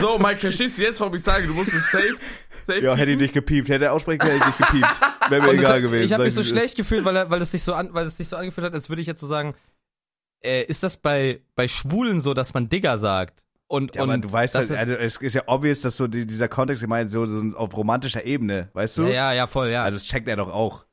[0.00, 2.16] So, Mike, verstehst du jetzt, warum ich sage, du musst es safe,
[2.66, 3.68] safe Ja, hätte ich nicht gepiept.
[3.68, 5.30] Hätte er aussprechen können, hätte ich nicht gepiept.
[5.30, 6.04] Wäre mir Und egal hat, gewesen.
[6.04, 8.16] ich habe mich so schlecht gefühlt, weil, er, weil, es sich so an, weil es
[8.16, 9.54] sich so angefühlt hat, als würde ich jetzt so sagen,
[10.44, 13.46] äh, ist das bei, bei Schwulen so, dass man Digger sagt?
[13.66, 16.06] Und, Ja, und aber du weißt das halt, also es ist ja obvious, dass so
[16.06, 19.02] die, dieser Kontext gemeint so, so auf romantischer Ebene, weißt du?
[19.04, 19.84] ja, ja, ja, voll, ja.
[19.84, 20.84] Also das checkt er doch auch.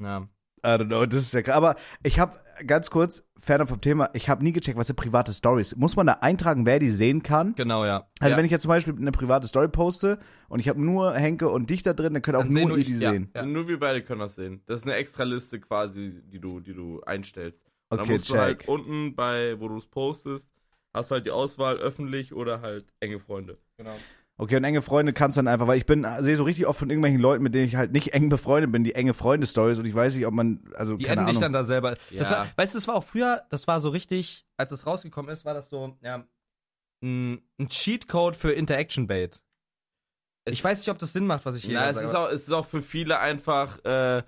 [0.00, 0.26] ja.
[0.64, 1.54] I don't know, das ist ja krass.
[1.56, 5.32] Aber ich habe ganz kurz, fernab vom Thema, ich habe nie gecheckt, was sind private
[5.32, 5.76] Stories.
[5.76, 7.54] Muss man da eintragen, wer die sehen kann?
[7.54, 8.08] Genau, ja.
[8.20, 8.38] Also ja.
[8.38, 10.18] wenn ich jetzt zum Beispiel eine private Story poste
[10.48, 12.78] und ich habe nur Henke und dich da drin, dann können auch Dann nur nur
[12.78, 13.10] ihr die ich, ja.
[13.10, 13.30] sehen.
[13.34, 13.44] Ja.
[13.44, 14.62] Nur wir beide können das sehen.
[14.66, 17.66] Das ist eine extra Liste quasi, die du, die du einstellst.
[17.90, 18.68] Und dann Okay, musst du halt check.
[18.68, 20.50] unten bei, wo du es postest,
[20.94, 23.58] hast du halt die Auswahl öffentlich oder halt enge Freunde.
[23.76, 23.94] Genau.
[24.36, 26.78] Okay, und enge Freunde kannst du dann einfach, weil ich bin, sehe so richtig oft
[26.80, 29.84] von irgendwelchen Leuten, mit denen ich halt nicht eng befreundet bin, die enge Freunde-Stories und
[29.84, 31.42] ich weiß nicht, ob man, also Die keine enden dich Ahnung.
[31.42, 31.96] dann da selber.
[32.16, 32.38] Das Ja.
[32.38, 35.44] war, weißt du, das war auch früher, das war so richtig, als es rausgekommen ist,
[35.44, 36.26] war das so, ja,
[37.00, 39.40] ein, ein Cheatcode für Interaction Bait.
[40.46, 42.06] Ich weiß nicht, ob das Sinn macht, was ich hier Ja, es sage.
[42.08, 44.24] ist, auch, es ist auch für viele einfach, äh,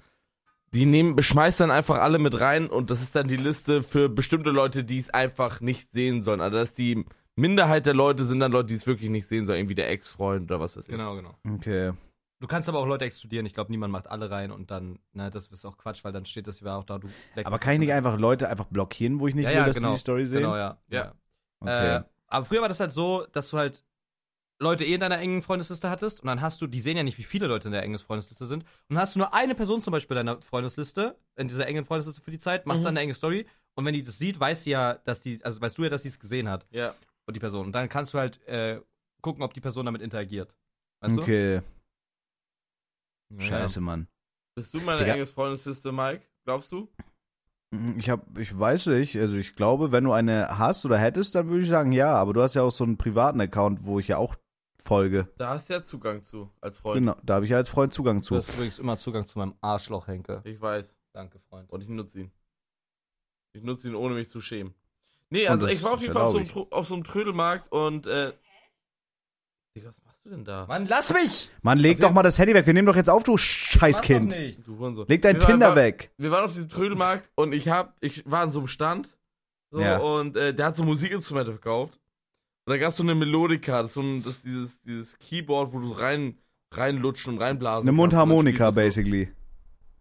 [0.73, 4.09] die nehmen, beschmeißen dann einfach alle mit rein und das ist dann die Liste für
[4.09, 6.41] bestimmte Leute, die es einfach nicht sehen sollen.
[6.41, 7.05] Also das ist die
[7.37, 10.51] Minderheit der Leute sind dann Leute, die es wirklich nicht sehen sollen, irgendwie der Ex-Freund
[10.51, 10.91] oder was weiß ich.
[10.91, 11.35] Genau, genau.
[11.55, 11.93] Okay.
[12.39, 13.47] Du kannst aber auch Leute exkludieren.
[13.47, 16.27] Ich glaube, niemand macht alle rein und dann, na, das ist auch Quatsch, weil dann
[16.27, 17.09] steht das ja auch da, du
[17.45, 19.77] Aber kann ich nicht einfach Leute einfach blockieren, wo ich nicht ja, will, ja, dass
[19.77, 19.89] genau.
[19.91, 20.41] die die Story sehen?
[20.41, 20.79] Genau, ja.
[20.89, 21.15] Ja.
[21.61, 21.97] Okay.
[21.97, 23.85] Äh, aber früher war das halt so, dass du halt
[24.59, 27.19] Leute eh in deiner engen Freundesliste hattest und dann hast du, die sehen ja nicht,
[27.19, 28.63] wie viele Leute in der engen Freundesliste sind.
[28.65, 31.85] Und dann hast du nur eine Person zum Beispiel in deiner Freundesliste, in dieser engen
[31.85, 32.85] Freundesliste für die Zeit, machst Mhm.
[32.85, 35.61] dann eine enge Story und wenn die das sieht, weiß sie ja, dass die, also
[35.61, 36.95] weißt du ja, dass sie es gesehen hat Ja.
[37.27, 37.67] Und die Person.
[37.67, 38.81] Und dann kannst du halt äh,
[39.23, 40.57] gucken, ob die Person damit interagiert.
[41.01, 41.61] Weißt okay.
[43.31, 43.41] du?
[43.41, 44.09] Scheiße, Mann.
[44.55, 45.15] Bist du meine Digga.
[45.15, 46.25] enges Freundesliste, Mike?
[46.45, 46.89] Glaubst du?
[47.73, 51.35] Mhm, Ich hab, ich weiß nicht, also ich glaube, wenn du eine hast oder hättest,
[51.35, 53.99] dann würde ich sagen ja, aber du hast ja auch so einen privaten Account, wo
[53.99, 54.37] ich ja auch
[54.83, 55.29] folge.
[55.37, 57.01] Da hast du ja Zugang zu, als Freund.
[57.01, 58.37] Genau, da habe ich ja als Freund Zugang Du zu.
[58.37, 60.41] hast übrigens immer Zugang zu meinem Arschloch, Henke.
[60.45, 60.97] Ich weiß.
[61.13, 61.69] Danke, Freund.
[61.71, 62.33] Und ich nutze ihn.
[63.53, 64.75] Ich nutze ihn, ohne mich zu schämen.
[65.31, 67.71] Nee, Und also ich war auf jeden Fall auf so, einem, auf so einem Trödelmarkt
[67.73, 68.31] und, äh.
[69.77, 70.67] Digga, was machst du denn da?
[70.67, 71.51] Mann, lass mich!
[71.63, 74.35] Mann, leg Auf doch mal das Handy weg, wir nehmen doch jetzt auf, du Scheißkind.
[74.65, 75.05] Du.
[75.09, 76.13] Leg dein Wir waren Tinder bei- weg.
[76.17, 79.17] Wir waren auf diesem Trödelmarkt und ich hab, ich war an so einem Stand.
[79.73, 79.99] So, Ja.
[79.99, 81.95] und äh, der hat so Musikinstrumente verkauft.
[82.65, 85.19] Und da gab es so eine Melodika, das ist, so ein, das ist dieses, dieses
[85.19, 86.39] Keyboard, wo du rein,
[86.73, 88.77] reinlutschen und reinblasen Eine kannst und dann Mundharmonika, so.
[88.81, 89.33] basically.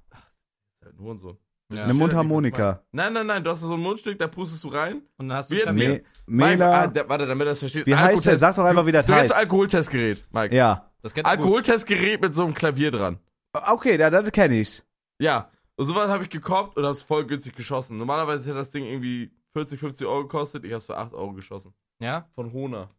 [0.09, 1.37] Das ist halt ein Hurensohn.
[1.73, 1.83] Ja.
[1.85, 2.83] Eine Mundharmonika.
[2.91, 5.01] Nein, nein, nein, du hast so ein Mundstück, da pustest du rein.
[5.17, 6.87] Und dann hast du wir- Me ah, Mela.
[6.87, 7.87] der, warte, damit er das versteht.
[7.87, 8.37] Wie heißt der?
[8.37, 9.41] Sag doch einfach, wie das Du kennst heißt.
[9.41, 10.55] Alkoholtestgerät, Mike.
[10.55, 10.91] Ja.
[11.23, 13.19] Alkoholtestgerät mit so einem Klavier dran.
[13.53, 14.83] Okay, da, das kenne ich's.
[15.19, 15.49] Ja.
[15.75, 17.97] Und sowas habe ich gekauft und hab's voll günstig geschossen.
[17.97, 20.63] Normalerweise hätte das Ding irgendwie 40, 50 Euro gekostet.
[20.65, 21.73] Ich hab's für 8 Euro geschossen.
[21.99, 22.27] Ja?
[22.35, 22.89] Von Hona.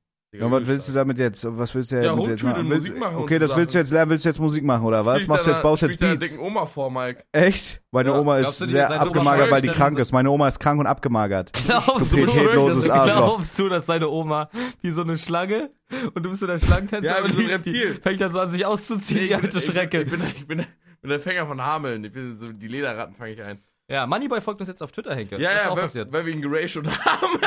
[0.41, 1.47] Ja, was willst du damit jetzt?
[1.49, 3.91] Was willst du Ja, damit jetzt rumtüdeln, Willst- Musik machen Okay, das willst du jetzt
[3.91, 5.27] lernen, willst du jetzt Musik machen oder was?
[5.27, 6.19] Machst du jetzt, baust du jetzt Beats?
[6.29, 7.25] Dicken Oma vor, Mike.
[7.33, 7.81] Echt?
[7.91, 8.19] Meine Ja.
[8.19, 10.13] Oma ist du, sehr abgemagert, weil die krank ist.
[10.13, 11.53] Meine Oma ist krank und abgemagert.
[11.67, 12.53] Glaubst du, Arschloch.
[12.53, 14.49] glaubst du, dass seine Oma
[14.83, 15.71] wie so eine Schlange
[16.15, 17.95] und du bist so der Schlangentänzer Ja, und so ein die- Reptil.
[17.95, 20.03] die Fängt dann so an sich auszuziehen, Nee, die alte Schrecke.
[20.03, 20.67] Ich bin, ich, bin, ich
[21.01, 22.05] bin der Fänger von Hameln.
[22.05, 23.59] Ich bin so, die Lederratten fange ich ein.
[23.89, 25.41] Ja, Moneyboy folgt uns jetzt auf Twitter, Henke.
[25.41, 27.39] Ja, das ja, weil, wir ihn geratiot haben.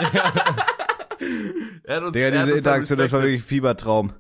[1.84, 4.14] Er hat uns- Digga, er hat diese uns Interaktion, das war wirklich Fiebertraum.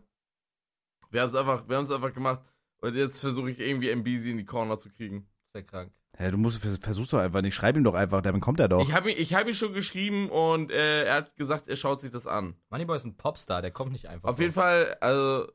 [1.11, 2.41] Wir haben es einfach, wir einfach gemacht.
[2.81, 5.27] Und jetzt versuche ich irgendwie MBZ in die Corner zu kriegen.
[5.53, 5.91] Sehr krank.
[6.17, 7.55] Hä, du musst, versuchst doch einfach nicht.
[7.55, 8.81] Schreib ihm doch einfach, dann kommt er doch.
[8.81, 12.01] Ich habe ihn, ich hab ihn schon geschrieben und äh, er hat gesagt, er schaut
[12.01, 12.55] sich das an.
[12.69, 14.29] Moneyboy ist ein Popstar, der kommt nicht einfach.
[14.29, 14.41] Auf so.
[14.41, 15.47] jeden Fall, also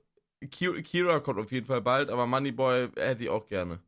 [0.50, 3.80] Ki- Kira kommt auf jeden Fall bald, aber Moneyboy hätte ich auch gerne.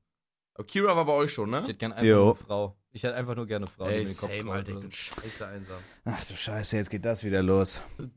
[0.54, 1.60] Aber Kira war bei euch schon, ne?
[1.60, 2.16] Ich hätte gern einfach Jo.
[2.16, 2.76] nur eine Frau.
[2.96, 3.84] Ich hätte einfach nur gerne eine Frau.
[3.88, 5.76] die mir Ey, den Kopf same, Alter, ich bin scheiße einsam.
[6.06, 7.82] Ach du Scheiße, jetzt geht das wieder los.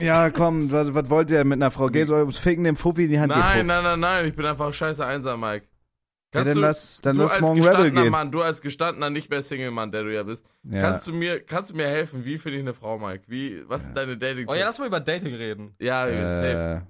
[0.00, 1.88] Ja, komm, was, was wollt ihr denn mit einer Frau?
[1.88, 4.46] Geht euch ums Ficken dem Fuffi in die Hand Nein, nein, nein, nein, ich bin
[4.46, 5.66] einfach scheiße einsam, Mike.
[6.32, 8.12] Ja, dann lass, dann du lass als morgen Rebel gestandener gehen.
[8.12, 10.82] Mann, du als gestandener, nicht mehr Single-Mann, der du ja bist, Ja.
[10.82, 12.24] kannst, du mir, kannst du mir helfen?
[12.24, 13.24] Wie finde ich eine Frau, Mike?
[13.26, 15.74] Wie, was sind deine dating Oh ja, lass mal über Dating reden.
[15.80, 16.86] Ja, safe.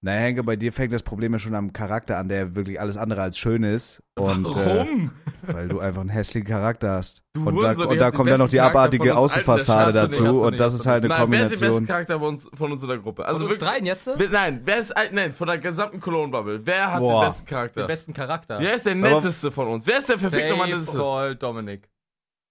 [0.00, 2.80] Äh, naja, Henke, bei dir fängt das Problem ja schon am Charakter an, der wirklich
[2.80, 4.02] alles andere als schön ist.
[4.16, 5.10] Und, Warum?
[5.46, 7.22] Äh, weil du einfach einen hässlichen Charakter hast.
[7.32, 10.22] Du und da, und da kommt dann noch die Charakter abartige von Außenfassade dazu.
[10.22, 11.86] nicht, und das ist halt eine Nein, wer hat den besten Kombination.
[11.86, 13.24] Charakter von uns, von uns in der Gruppe?
[13.24, 14.10] Also Also uns wirklich, dreien jetzt?
[14.16, 17.24] wer- nein, wer ist, nein, von der gesamten Cologne-Bubble, wer hat Boah.
[17.24, 17.80] den besten Charakter?
[17.82, 18.58] Den besten Charakter.
[18.60, 19.86] Wer ist der Aber- netteste von uns?
[19.86, 20.98] Wer ist der verfickt nochmal Safe netteste?
[21.00, 21.88] Call Dominik.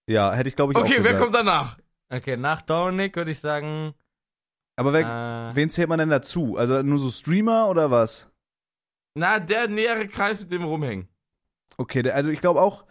[0.09, 1.77] Ja, hätte ich glaube ich auch Okay, wer kommt danach?
[2.09, 3.93] Okay, nach Dominik würde ich sagen.
[4.77, 6.55] Aber wer, Äh, wen zählt man denn dazu?
[6.55, 8.29] Also nur so Streamer oder was?
[9.15, 11.07] Na, der nähere Kreis, mit dem wir rumhängen.
[11.77, 12.85] Okay, der, also ich glaube auch,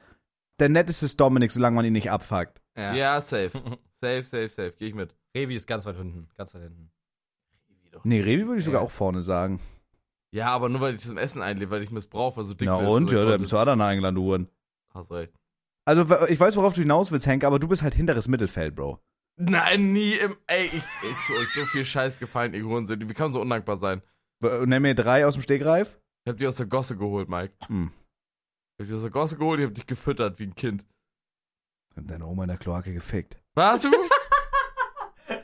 [0.59, 2.61] der netteste ist Dominik, solange man ihn nicht abfuckt.
[2.77, 2.93] ja.
[2.95, 3.51] Ja, safe.
[4.01, 4.75] safe, safe, safe.
[4.79, 5.15] Geh ich mit.
[5.37, 6.29] Revi ist ganz weit hinten.
[6.37, 6.91] Ganz weit hinten.
[8.05, 8.87] Nee, Revi würde ich sogar Ja.
[8.87, 9.61] auch vorne sagen.
[10.33, 12.79] Ja, aber nur weil ich zum Essen einlebe, weil ich missbrauche, weil so dick Na
[12.79, 13.05] bist, und?
[13.09, 14.49] oder Ja, ich dann bist du Adana eingeladen, du Huren.
[14.93, 15.33] Hast recht.
[15.85, 18.99] Also, ich weiß, worauf du hinaus willst, Hank, aber du bist halt hinteres Mittelfeld, Bro.
[19.39, 20.37] Nein, nie im.
[20.47, 23.01] Ey, ich, ich tue euch so viel Scheiß gefallen, ihr Hurensohn.
[23.09, 24.03] Wie kann man so undankbar sein?
[24.41, 25.99] W- Nenn mir drei aus dem Stegreif.
[26.25, 27.55] Ich hab dich aus der Gosse geholt, Mike.
[27.69, 27.93] Hm.
[28.79, 30.85] Ich hab dich aus der Gosse geholt, ich hab dich gefüttert wie ein Kind.
[31.97, 33.39] Und deine Oma in der Kloake gefickt.
[33.55, 33.91] Was hast du?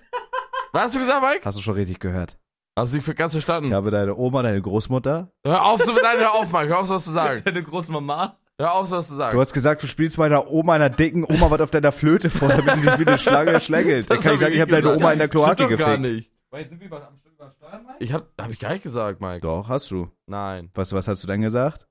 [0.72, 1.44] Was hast du gesagt, Mike?
[1.44, 2.38] Hast du schon richtig gehört.
[2.76, 3.68] Du nicht ganz verstanden?
[3.68, 5.31] Ich habe deine Oma, deine Großmutter.
[5.46, 6.68] Hör auf, so, nein, hör auf, Mike.
[6.68, 7.42] Hör auf, so was zu sagen.
[7.44, 8.38] Deine Großmama?
[8.60, 9.34] Hör auf, so was zu sagen.
[9.34, 12.48] Du hast gesagt, du spielst meiner Oma, einer dicken Oma, was auf deiner Flöte vor,
[12.48, 14.10] damit die sich wie eine Schlange schlängelt.
[14.10, 14.94] Dann kann ich sagen, ich habe deine.
[14.94, 16.00] Oma in der Kloake doch gar gefickt.
[16.00, 16.30] nicht.
[16.52, 17.32] Jetzt sind wir am Stück
[17.98, 19.40] Ich hab, hab ich gar nicht gesagt, Mike.
[19.40, 20.10] Doch, hast du.
[20.26, 20.70] Nein.
[20.74, 21.88] Was, was hast du denn gesagt?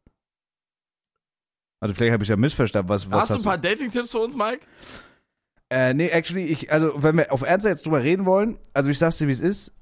[1.82, 2.90] Also vielleicht habe ich ja missverstanden.
[2.90, 4.62] Was, was hast du ein hast paar Dating-Tipps für uns, Mike?
[5.72, 9.00] Äh, nee, actually, ich, also wenn wir auf Ernst jetzt drüber reden wollen, also ich
[9.00, 9.74] sag's dir, wie es ist,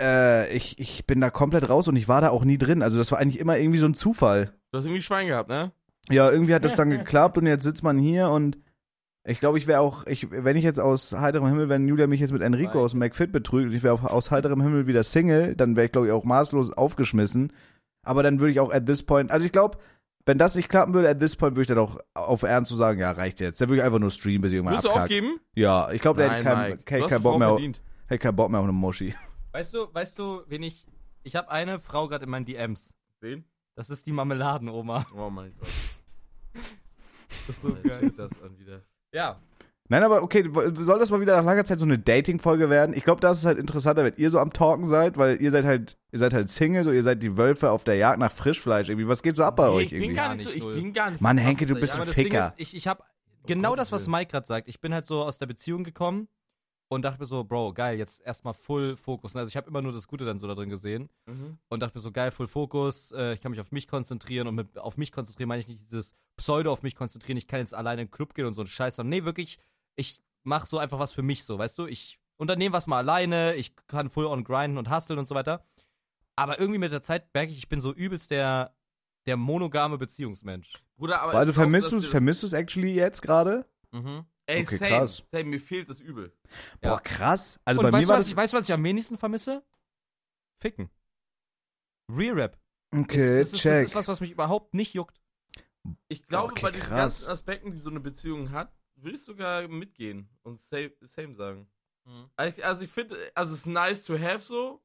[0.00, 2.82] äh, ich, ich bin da komplett raus und ich war da auch nie drin.
[2.82, 4.54] Also das war eigentlich immer irgendwie so ein Zufall.
[4.70, 5.72] Du hast irgendwie Schwein gehabt, ne?
[6.10, 8.58] Ja, irgendwie hat das dann geklappt und jetzt sitzt man hier und
[9.24, 12.18] ich glaube, ich wäre auch, ich, wenn ich jetzt aus heiterem Himmel, wenn Julia mich
[12.20, 12.84] jetzt mit Enrico Nein.
[12.84, 15.92] aus dem McFit betrügt und ich wäre aus heiterem Himmel wieder Single, dann wäre ich,
[15.92, 17.52] glaube ich, auch maßlos aufgeschmissen.
[18.04, 19.78] Aber dann würde ich auch at this point, also ich glaube,
[20.26, 22.76] wenn das nicht klappen würde, at this point würde ich dann auch auf Ernst zu
[22.76, 23.60] sagen, ja, reicht jetzt.
[23.60, 25.04] Dann würde ich einfach nur streamen, bis ich irgendwann Willst du abkacke.
[25.14, 25.40] aufgeben?
[25.54, 27.80] Ja, ich glaube, der hätte keinen kein, Du die Bock mehr, auf- verdient.
[28.06, 29.14] hätte keinen Bock mehr auf eine Muschi.
[29.52, 30.84] Weißt du, weißt du, wen ich.
[31.22, 32.92] Ich habe eine Frau gerade in meinen DMs.
[33.20, 33.44] Wen?
[33.76, 35.06] Das ist die Marmeladenoma.
[35.16, 35.68] Oh mein Gott.
[37.46, 37.98] Das ist so geil.
[38.00, 38.82] fängt das an wieder.
[39.12, 39.40] Ja.
[39.88, 40.48] Nein, aber okay,
[40.80, 42.94] soll das mal wieder nach langer Zeit so eine Dating-Folge werden?
[42.96, 45.64] Ich glaube, das ist halt interessanter, wenn ihr so am Talken seid, weil ihr seid
[45.66, 48.88] halt, ihr seid halt Single, so ihr seid die Wölfe auf der Jagd nach Frischfleisch
[48.88, 49.08] irgendwie.
[49.08, 50.16] Was geht so ab bei Nee, euch ich bin irgendwie?
[50.16, 52.46] gar Gar nicht so, ich bin gar nicht Mann, so Henke, du bist ein Ficker.
[52.48, 53.02] Ist, ich, ich habe
[53.46, 54.08] genau Gottes das, was.
[54.08, 54.68] Mike gerade sagt.
[54.68, 56.28] Ich bin halt so aus der Beziehung gekommen
[56.92, 59.34] und dachte mir so, Bro, geil, jetzt erstmal Full Fokus.
[59.34, 61.08] Also ich habe immer nur das Gute dann so da drin gesehen.
[61.26, 61.58] Mhm.
[61.68, 64.54] und dachte mir so, geil, Full Fokus, äh, ich kann mich auf mich konzentrieren und
[64.54, 67.74] mit auf mich konzentrieren meine ich nicht dieses Pseudo auf mich konzentrieren, ich kann jetzt
[67.74, 69.58] alleine in den Club gehen und so ein Scheiß, sondern nee, wirklich,
[69.96, 71.86] ich mach so einfach was für mich so, weißt du?
[71.86, 75.64] Ich unternehme was mal alleine, ich kann full on grinden und hustlen und so weiter.
[76.36, 78.74] Aber irgendwie mit der Zeit merke ich, ich bin so übelst der,
[79.26, 80.82] der monogame Beziehungsmensch.
[80.96, 83.66] Bruder, aber Also vermisst du es, vermisst du es actually jetzt gerade?
[83.92, 84.24] Mhm.
[84.46, 85.22] Ey, Okay, same, krass.
[85.30, 86.32] same, mir fehlt das übel.
[86.82, 86.90] Ja.
[86.90, 87.60] Boah, krass.
[87.64, 88.30] Also und bei mir weißt, du, war was das.
[88.30, 89.64] ich, weißt du, was ich am wenigsten vermisse?
[90.60, 90.90] Ficken.
[92.10, 92.58] Real Rap.
[92.94, 93.84] Okay, das, ist, das, ist, das check.
[93.84, 95.20] ist was, was mich überhaupt nicht juckt.
[96.08, 96.98] Ich glaube, Okay, bei diesen krass.
[97.20, 101.68] ganzen Aspekten, die so eine Beziehung hat, würde ich sogar mitgehen und same, same sagen.
[102.36, 104.84] Also ich, also ich finde, also es ist nice to have so,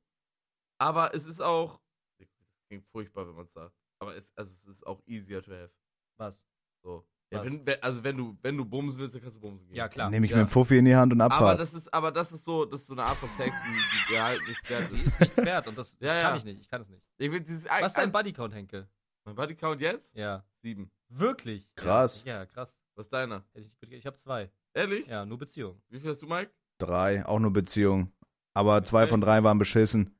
[0.79, 1.81] aber es ist auch,
[2.19, 2.29] das
[2.67, 5.71] klingt furchtbar, wenn man es sagt, aber es, also es ist auch easier to have.
[6.17, 6.45] Was?
[6.83, 7.07] So.
[7.29, 9.75] Ja, wenn, wenn, also wenn du, wenn du bumsen willst, dann kannst du bumsen gehen.
[9.75, 10.09] Ja, klar.
[10.09, 10.37] Nehme ich Ja.
[10.37, 11.59] mir einen Fuffi in die Hand und Aber Abfahrt.
[11.59, 14.19] das ist, aber das ist so, das ist so eine Art von Sex, die, die
[14.21, 15.07] halt nicht wert Die ist.
[15.07, 16.37] ist nichts wert und das, das Ja, kann ja.
[16.37, 16.61] ich nicht.
[16.61, 17.03] Ich kann es nicht.
[17.17, 18.87] Ich will dieses, Was ist dein Bodycount, Henke?
[19.25, 20.15] Mein Bodycount jetzt?
[20.15, 20.45] Ja.
[20.61, 20.89] Sieben.
[21.09, 21.75] Wirklich?
[21.75, 22.23] Krass.
[22.25, 22.79] Ja, krass.
[22.95, 23.43] Was ist deiner?
[23.53, 24.49] Ich, ich habe zwei.
[24.73, 25.05] Ehrlich?
[25.07, 25.81] Ja, nur Beziehung.
[25.89, 26.51] Wie viel hast du, Mike?
[26.77, 28.09] Drei, auch nur Beziehung.
[28.53, 29.09] Aber zwei Okay.
[29.09, 30.17] von drei waren beschissen.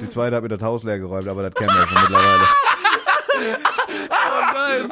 [0.00, 2.42] Die zweite hat mir das Haus leer geräumt, aber das kennen wir schon mittlerweile.
[4.40, 4.88] Oh nein!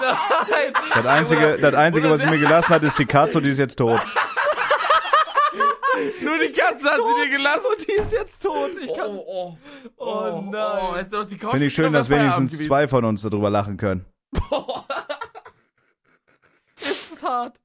[0.00, 0.72] nein!
[0.94, 3.58] Das Einzige, das Einzige was sie mir gelassen hat, ist die Katze und die ist
[3.58, 4.00] jetzt tot.
[6.20, 7.66] Nur die Katze hat sie dir gelassen.
[7.70, 8.70] Und die ist jetzt tot.
[8.80, 9.10] Ich kann.
[9.10, 9.56] oh,
[9.96, 10.78] oh, Oh nein.
[10.80, 13.50] Oh, hättest du doch die Couch Finde ich schön, dass wenigstens zwei von uns darüber
[13.50, 14.04] lachen können.
[16.80, 17.58] Es ist hart.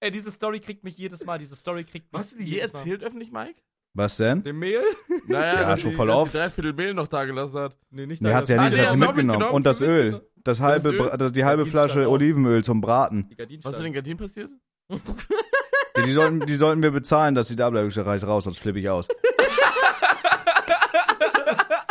[0.00, 1.38] Ey, diese Story kriegt mich jedes Mal.
[1.38, 3.60] Diese Story kriegt mich Hast du die je erzählt öffentlich, Mike?
[3.98, 4.42] Was denn?
[4.42, 4.82] Dem Mehl?
[5.26, 6.34] Naja, Ja, dass schon voll dass oft.
[6.34, 7.78] dreiviertel Mehl noch da gelassen hat.
[7.90, 9.26] Nee, nicht Nee, hat sie ja Ah, nicht, nee, das hat sie mitgenommen.
[9.38, 9.54] mitgenommen.
[9.54, 10.20] Und das Öl.
[10.44, 11.10] Das halbe, Öl?
[11.16, 12.12] Das- die halbe Flasche auch.
[12.12, 13.30] Olivenöl zum Braten.
[13.62, 14.50] Was ist mit den Gardinen passiert?
[14.90, 17.88] Ja, die, sollten, die sollten wir bezahlen, dass sie da bleiben.
[17.88, 19.08] Ich reiß raus, sonst flippe ich aus.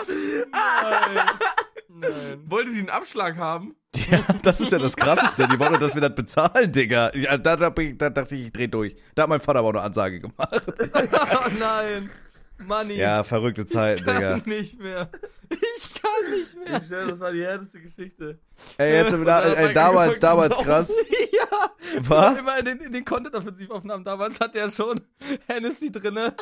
[2.10, 2.44] Nein.
[2.50, 3.76] Wollte sie einen Abschlag haben?
[4.10, 5.48] Ja, das ist ja das Krasseste.
[5.48, 7.16] Die wollen doch, dass wir das bezahlen, Digga.
[7.16, 8.96] Ja, da, da, da dachte ich, ich dreh durch.
[9.16, 10.50] Da hat mein Vater aber auch eine Ansage gemacht.
[10.94, 12.10] Oh nein.
[12.58, 12.96] Money.
[12.96, 14.42] Ja, verrückte Zeit, Ich kann Digga.
[14.46, 15.10] nicht mehr.
[15.50, 16.82] Ich kann nicht mehr.
[16.82, 18.40] Ich schwör, das war die härteste Geschichte.
[18.78, 20.92] Ey, jetzt, da, ey, damals, damals krass.
[21.32, 21.72] Ja.
[22.00, 22.38] Was?
[22.40, 25.00] Immer in den, in den Content-Offensivaufnahmen damals hat er schon
[25.48, 26.34] Hennessy drinne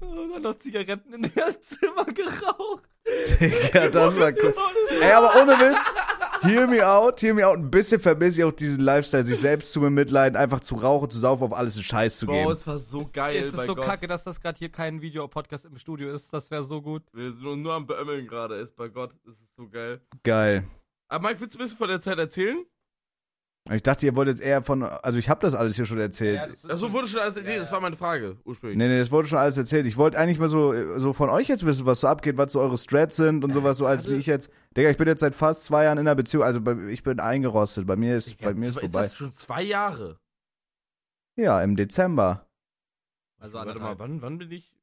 [0.00, 2.84] und dann noch Zigaretten in der Zimmer geraucht.
[3.40, 4.54] Digga, das war krass.
[5.00, 5.84] Ey, aber ohne Witz,
[6.42, 7.56] hear me out, hear me out.
[7.58, 11.18] Ein bisschen vermisse ich auch diesen Lifestyle, sich selbst zu bemitleiden, einfach zu rauchen, zu
[11.18, 12.50] saufen, auf alles einen Scheiß zu geben.
[12.50, 13.84] es war so geil, Es ist so Gott.
[13.84, 16.32] kacke, dass das gerade hier kein Video-Podcast im Studio ist.
[16.32, 17.02] Das wäre so gut.
[17.12, 19.12] Wir sind nur am Beömmeln gerade, ist bei Gott.
[19.24, 20.00] Das ist so geil.
[20.22, 20.64] Geil.
[21.08, 22.64] Aber Mike, willst du ein bisschen von der Zeit erzählen?
[23.72, 26.40] Ich dachte, ihr wollt jetzt eher von, also ich habe das alles hier schon erzählt.
[26.68, 28.76] Achso, wurde schon alles nee, das war meine Frage, ursprünglich.
[28.76, 29.86] Nee, nee, das wurde schon alles erzählt.
[29.86, 32.60] Ich wollte eigentlich mal so, so von euch jetzt wissen, was so abgeht, was so
[32.60, 34.50] eure Strats sind und sowas, so als wie ich jetzt.
[34.76, 37.20] Digga, ich bin jetzt seit fast zwei Jahren in einer Beziehung, also bei, ich bin
[37.20, 37.86] eingerostet.
[37.86, 39.02] Bei mir ist, bei mir ist Ist vorbei.
[39.02, 40.18] das schon zwei Jahre?
[41.36, 42.46] Ja, im Dezember.
[43.38, 44.79] Also Warte mal, wann, wann bin ich?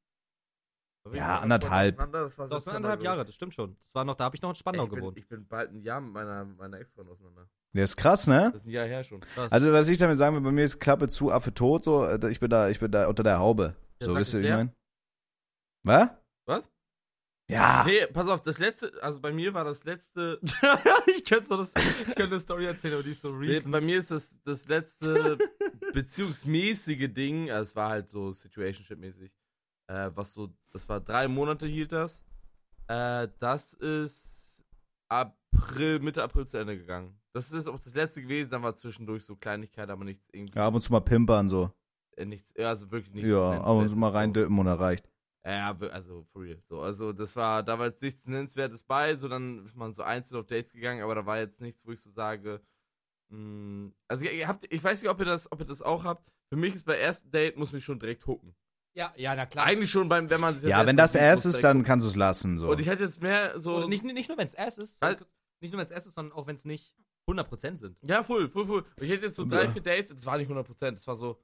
[1.14, 1.96] Ja, anderthalb.
[2.12, 3.76] Das, war Das sind anderthalb Jahre, das stimmt schon.
[3.84, 5.18] Das war noch, da habe ich noch in Spandau ich, bin, gewohnt.
[5.18, 7.48] ich bin bald ein Jahr mit meiner, meiner Ex-Freundin auseinander.
[7.74, 8.50] Der ist krass, ne?
[8.52, 9.20] Das ist ein Jahr her schon.
[9.20, 9.52] Krass.
[9.52, 12.30] Also, was ich damit sagen will, bei mir ist Klappe zu, Affe tot, so, äh,
[12.30, 13.76] ich bin da, ich bin da unter der Haube.
[14.00, 14.56] Ja, so, wisst ihr, wie ich wer?
[14.56, 14.72] mein?
[15.84, 16.10] Was?
[16.46, 16.70] Was?
[17.50, 17.84] Ja.
[17.86, 20.38] Nee, pass auf, das letzte, also bei mir war das letzte,
[21.06, 21.72] ich könnte das,
[22.06, 23.72] ich könnte eine Story erzählen, aber die ist so nee, recent.
[23.72, 25.38] bei mir ist das das letzte
[25.94, 29.30] beziehungsmäßige Ding, also es war halt so Situationship-mäßig,
[29.88, 32.22] Äh, was so, das war drei Monate hielt das.
[32.86, 34.64] Äh, das ist
[35.08, 37.18] April, Mitte April zu Ende gegangen.
[37.32, 40.58] Das ist auch das letzte gewesen, dann war zwischendurch so Kleinigkeit, aber nichts irgendwie.
[40.58, 41.72] Ja, ab und zu mal pimpern so.
[42.16, 43.28] Äh, nichts, also wirklich nichts.
[43.28, 44.40] Ja, ab und zu mal Nennenswertes, rein so.
[44.40, 45.08] dippen und erreicht.
[45.44, 46.60] Ja, also for real.
[46.68, 50.02] So, also das war, da war jetzt nichts Nennenswertes bei, so dann ist man so
[50.02, 52.60] einzeln auf Dates gegangen, aber da war jetzt nichts, wo ich so sage,
[53.28, 56.30] mh, also ihr, habt, ich weiß nicht, ob ihr das, ob ihr das auch habt.
[56.50, 58.54] Für mich ist bei ersten Date muss mich schon direkt hucken.
[58.94, 59.66] Ja, ja, na klar.
[59.66, 62.16] Eigentlich schon beim, wenn man sich Ja, wenn das muss ist, dann kannst du es
[62.16, 62.58] lassen.
[62.58, 62.70] So.
[62.70, 63.76] Und ich hätte jetzt mehr so.
[63.76, 65.16] Oder nicht, nicht nur, wenn es Ass ist, Weil-
[65.60, 66.94] nicht nur, wenn es Ass ist, sondern auch wenn es nicht
[67.28, 67.96] 100% sind.
[68.02, 68.84] ja, voll, voll, voll.
[69.00, 71.38] Ich hätte jetzt so drei, vier Dates, das war nicht 100%, das war so.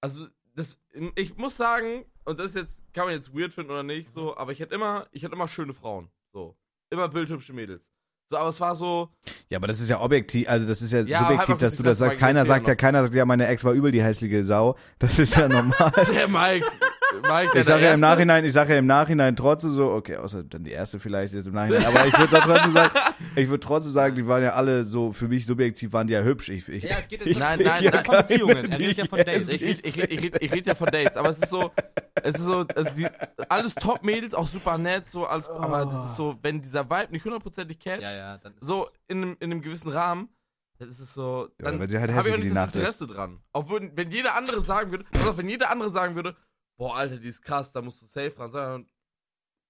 [0.00, 0.78] Also, das,
[1.14, 4.36] ich muss sagen, und das ist jetzt, kann man jetzt weird finden oder nicht, so,
[4.36, 6.10] aber ich hätte immer, ich hätte immer schöne Frauen.
[6.32, 6.56] So.
[6.90, 7.82] Immer bildhübsche Mädels.
[8.28, 9.08] So, aber es war so,
[9.48, 11.76] Ja, aber das ist ja objektiv, also das ist ja, Ja, halt subjektiv, dass das
[11.76, 12.18] du das sagst.
[12.18, 14.76] Keiner sagt ja, keiner sagt ja, meine Ex war übel die hässliche Sau.
[14.98, 15.92] Das ist ja normal.
[16.12, 16.66] der Mike.
[17.22, 20.44] Der Ich sage ja im Nachhinein, ich sage ja im Nachhinein trotzdem so, okay, außer
[20.44, 22.90] dann die erste vielleicht jetzt im Nachhinein, aber ich würde trotzdem sagen,
[23.36, 26.22] ich würde trotzdem sagen, die waren ja alle so, für mich subjektiv waren die ja
[26.22, 26.48] hübsch.
[26.48, 28.04] Ich, ich, Ja, es geht ich, jetzt Nein, nein, ja nein.
[28.04, 28.72] von Beziehungen.
[28.72, 29.48] Er redet ja von Dates.
[29.48, 31.70] Ich, ich, ich, ich, ich, ich rede ja von Dates, aber es ist so,
[32.22, 33.06] es ist so, also die,
[33.48, 37.24] alles Top-Mädels, auch super nett, so alles, aber das ist so, wenn dieser Vibe nicht
[37.24, 40.28] hundertprozentig catcht, Ja, ja, dann ist so in einem, in einem gewissen Rahmen,
[40.78, 42.78] dann ist es so, Ja, dann wenn sie halt habe ich auch hässlich nicht die
[42.78, 43.40] das Interesse dran.
[43.52, 46.36] Auch wenn, wenn jeder andere sagen würde, pass auf, wenn jeder andere sagen würde,
[46.76, 48.86] boah, Alter, die ist krass, da musst du safe dran sein.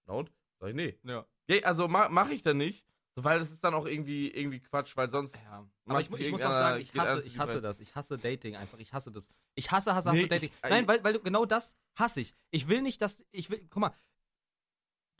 [0.07, 0.33] Na und?
[0.61, 0.99] Sag ich, nee.
[1.05, 1.27] Ja.
[1.65, 4.97] Also ma, mache ich dann nicht, so, weil das ist dann auch irgendwie, irgendwie Quatsch,
[4.97, 5.67] weil sonst Ja.
[5.87, 7.81] Aber ich, ich muss auch sagen, ich hasse, ich hasse das.
[7.81, 8.79] Ich hasse Dating einfach.
[8.79, 9.29] Ich hasse das.
[9.55, 10.51] Ich hasse, hasse, hasse Nee, Dating.
[10.63, 12.35] ich- Nein, weil, weil du genau das hasse ich.
[12.51, 13.25] Ich will nicht, dass.
[13.31, 13.65] Ich will.
[13.71, 13.95] Guck mal,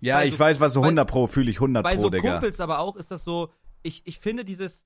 [0.01, 2.03] Ja, Bei ich so- weiß, was so bei- 100 pro fühle ich 100 bei pro,
[2.03, 2.33] so Digga.
[2.33, 3.53] Kumpels aber auch ist das so.
[3.83, 4.85] Ich, ich finde dieses,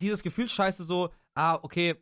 [0.00, 1.96] dieses Gefühl scheiße so, ah, okay.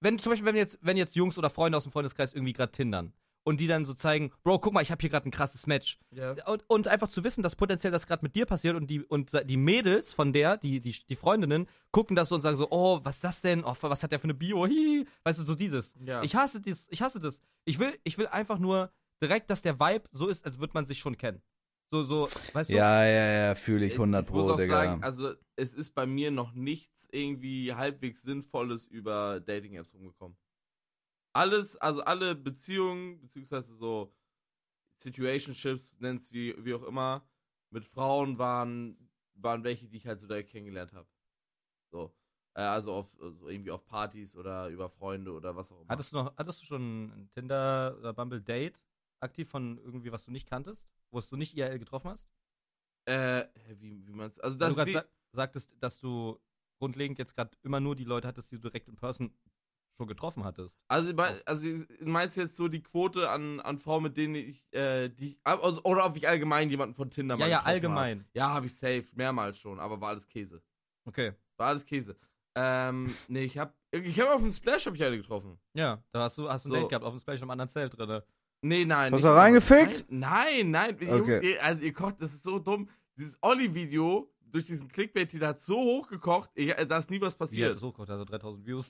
[0.00, 2.72] Wenn zum Beispiel, wenn jetzt, wenn jetzt Jungs oder Freunde aus dem Freundeskreis irgendwie gerade
[2.72, 5.66] tindern und die dann so zeigen, Bro, guck mal, ich habe hier gerade ein krasses
[5.66, 5.98] Match.
[6.10, 6.34] Ja.
[6.46, 9.32] Und, und einfach zu wissen, dass potenziell das gerade mit dir passiert und die, und
[9.48, 13.00] die Mädels von der, die, die, die Freundinnen, gucken das so und sagen so, oh,
[13.02, 13.64] was ist das denn?
[13.64, 14.66] Oh, was hat der für eine Bio?
[14.66, 15.06] Hihi.
[15.24, 15.94] Weißt du, so dieses.
[16.04, 16.22] Ja.
[16.22, 17.40] Ich hasse dies, ich hasse das.
[17.64, 20.86] Ich will, ich will einfach nur direkt, dass der Vibe so ist, als würde man
[20.86, 21.40] sich schon kennen.
[21.92, 22.74] So, so, weißt du?
[22.74, 24.84] Ja, ja, ja, fühle ich Ich- 100 ich muss pro, auch Digga.
[24.84, 30.36] sagen, also es ist bei mir noch nichts irgendwie halbwegs Sinnvolles über Dating-Apps rumgekommen.
[31.32, 34.14] Alles, also alle Beziehungen, beziehungsweise so
[34.98, 37.26] Situationships, nenn's wie, wie auch immer,
[37.70, 41.08] mit Frauen waren, waren welche, die ich halt so da kennengelernt habe.
[41.90, 42.14] So.
[42.54, 45.90] Äh, also auf also irgendwie auf Partys oder über Freunde oder was auch immer.
[45.90, 48.80] Hattest du noch, hattest du schon ein Tinder oder Bumble Date
[49.20, 50.88] aktiv von irgendwie, was du nicht kanntest?
[51.10, 52.28] Wo du nicht IRL getroffen hast?
[53.10, 53.46] äh,
[53.78, 54.42] wie, wie meinst du?
[54.42, 56.40] Also das du gerade sa sagtest, dass du
[56.78, 59.32] grundlegend jetzt gerade immer nur die Leute hattest, die du direkt in Person
[60.00, 60.78] schon getroffen hattest.
[60.88, 61.12] Also,
[61.44, 61.68] also
[62.00, 65.82] meinst du jetzt so die Quote an, an Frauen, mit denen ich, äh, die also,
[65.84, 68.18] oder ob ich allgemein jemanden von Tinder Ja, mal ja, getroffen allgemein.
[68.20, 68.28] Habe.
[68.32, 70.62] Ja, habe ich safe, mehrmals schon, aber war alles Käse.
[71.04, 71.32] Okay.
[71.58, 72.16] War alles Käse.
[72.54, 75.58] Ähm, nee, ich hab, ich hab auf dem Splash hab ich eine getroffen.
[75.74, 76.80] Ja, da hast du, hast du ein So.
[76.80, 78.22] Date gehabt auf dem Splash im anderen Zelt drin.
[78.62, 79.12] Nee, nein.
[79.12, 80.06] Hast du reingefickt?
[80.08, 81.08] Nein, nein, nein.
[81.08, 81.52] Jungs, Okay.
[81.52, 82.88] ihr, also ihr kocht, das ist so dumm.
[83.16, 87.34] Dieses Olli-Video durch diesen Clickbait, der hat so hochgekocht, ich, äh, da ist nie was
[87.36, 87.74] passiert.
[87.74, 88.88] es hochgekocht, also 3000 Views.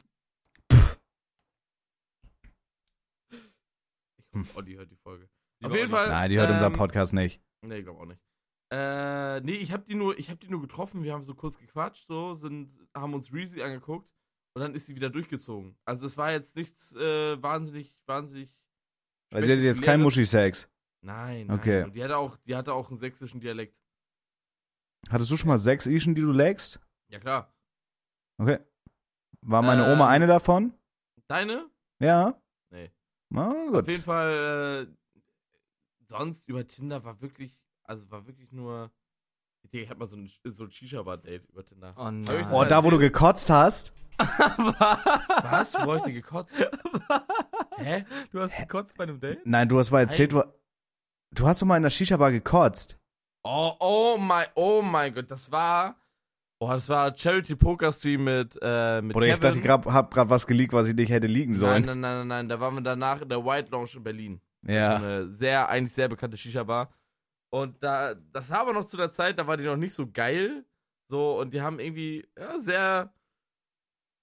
[4.16, 4.19] Ich hoffe,
[4.54, 5.28] Olli hört die Folge.
[5.60, 6.02] Lieber auf jeden Olli.
[6.02, 6.08] Fall.
[6.08, 7.42] Nein, die hört unser ähm, Podcast nicht.
[7.62, 8.20] Nee, ich glaube auch nicht.
[8.72, 11.58] Äh, nee, ich hab die nur, ich hab die nur getroffen, wir haben so kurz
[11.58, 14.08] gequatscht, so, sind, haben uns Reezy angeguckt
[14.54, 15.76] und dann ist sie wieder durchgezogen.
[15.84, 18.54] Also es war jetzt nichts äh, wahnsinnig, wahnsinnig.
[19.32, 20.02] Also sie hatte jetzt keinen.
[20.02, 20.70] Muschi-Sex.
[21.02, 21.58] Nein, nein.
[21.58, 21.82] Okay.
[21.84, 23.76] Und die hatte auch, die hatte auch einen sächsischen Dialekt.
[25.08, 26.80] Hattest du schon mal sechs Ischen, die du legst?
[27.08, 27.52] Ja klar.
[28.38, 28.58] Okay.
[29.40, 30.74] War meine Ähm, Oma eine davon?
[31.26, 31.70] Deine?
[32.00, 32.40] Ja.
[32.70, 32.90] Nee.
[33.30, 33.80] Na gut.
[33.82, 34.94] Auf jeden Fall, äh,
[36.08, 38.90] sonst über Tinder war wirklich, also war wirklich nur.
[39.72, 41.94] Ich hab mal so ein, so ein Shisha-Bar-Date über Tinder.
[41.96, 42.48] Oh nein.
[42.50, 43.92] Oh, da wo du gekotzt hast.
[44.18, 45.74] Was?
[45.74, 46.54] Wo hab ich denn gekotzt?
[47.76, 48.04] Hä?
[48.32, 49.44] Du hast gekotzt bei einem Date?
[49.44, 50.42] Nein, du hast mal erzählt, du,
[51.32, 52.98] du hast doch mal in der Shisha-Bar gekotzt.
[53.44, 55.94] Oh, oh mein, oh mein Gott, das war.
[56.62, 59.42] Oh, das war Charity Poker Stream mit, äh, mit Oder ich Kevin.
[59.42, 61.84] dachte, ich grad, hab grad was geleakt, was ich nicht hätte liegen Nein, sollen.
[61.86, 64.40] nein, nein, nein, nein, da waren wir danach in der White Lounge in Berlin.
[64.66, 64.96] Ja.
[64.96, 66.92] Eine sehr, eigentlich sehr bekannte Shisha-Bar.
[67.50, 70.06] Und da, das war aber noch zu der Zeit, da war die noch nicht so
[70.06, 70.64] geil.
[71.08, 73.12] So, und die haben irgendwie, ja, sehr,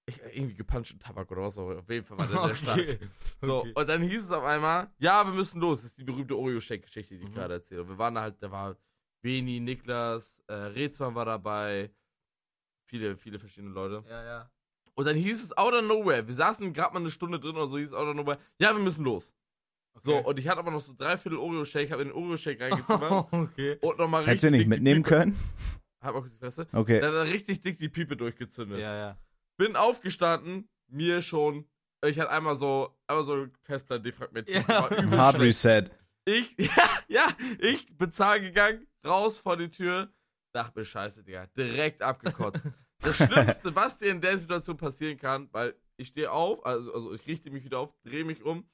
[0.06, 1.80] ich, irgendwie gepanschten Tabak oder was auch immer.
[1.80, 2.98] Auf jeden Fall war der sehr stark.
[3.42, 3.72] So, Okay.
[3.74, 5.80] und dann hieß es auf einmal, ja, wir müssen los.
[5.82, 7.34] Das ist die berühmte Oreo-Shake-Geschichte, die ich Mhm.
[7.34, 7.82] gerade erzähle.
[7.82, 8.76] Und wir waren da halt, da war
[9.22, 11.90] Beni, Niklas, äh, Rezwan war dabei,
[12.88, 14.04] viele, viele verschiedene Leute.
[14.08, 14.50] Ja, ja.
[14.94, 17.68] Und dann hieß es out of nowhere, wir saßen gerade mal eine Stunde drin oder
[17.68, 19.32] so, hieß es out of nowhere, ja, wir müssen los.
[19.94, 23.26] So, und ich hatte aber noch so drei Viertel Oreo-Shake, habe in den Oreo-Shake reingezimmert
[23.32, 23.78] okay.
[23.80, 24.30] und nochmal richtig.
[24.30, 25.36] Hättest du nicht mitnehmen können?
[26.00, 26.66] Hab auch die Fresse.
[26.72, 27.00] Okay.
[27.00, 28.78] Dann hat er richtig dick die Piepe durchgezündet.
[28.78, 29.18] Ja, ja.
[29.56, 31.68] Bin aufgestanden, mir schon.
[32.04, 34.68] Ich hatte einmal so, einmal so Festplatte defragmentiert.
[34.68, 34.88] Ja.
[34.88, 35.64] Hard schlecht.
[35.64, 35.90] Reset.
[36.24, 40.12] Ich, ja, ja, ich bezahlen gegangen, raus vor die Tür,
[40.52, 42.66] dachte mir, scheiße, Digga, direkt abgekotzt.
[43.00, 47.14] Das Schlimmste, was dir in der Situation passieren kann, weil ich stehe auf, also, also
[47.14, 48.68] ich richte mich wieder auf, drehe mich um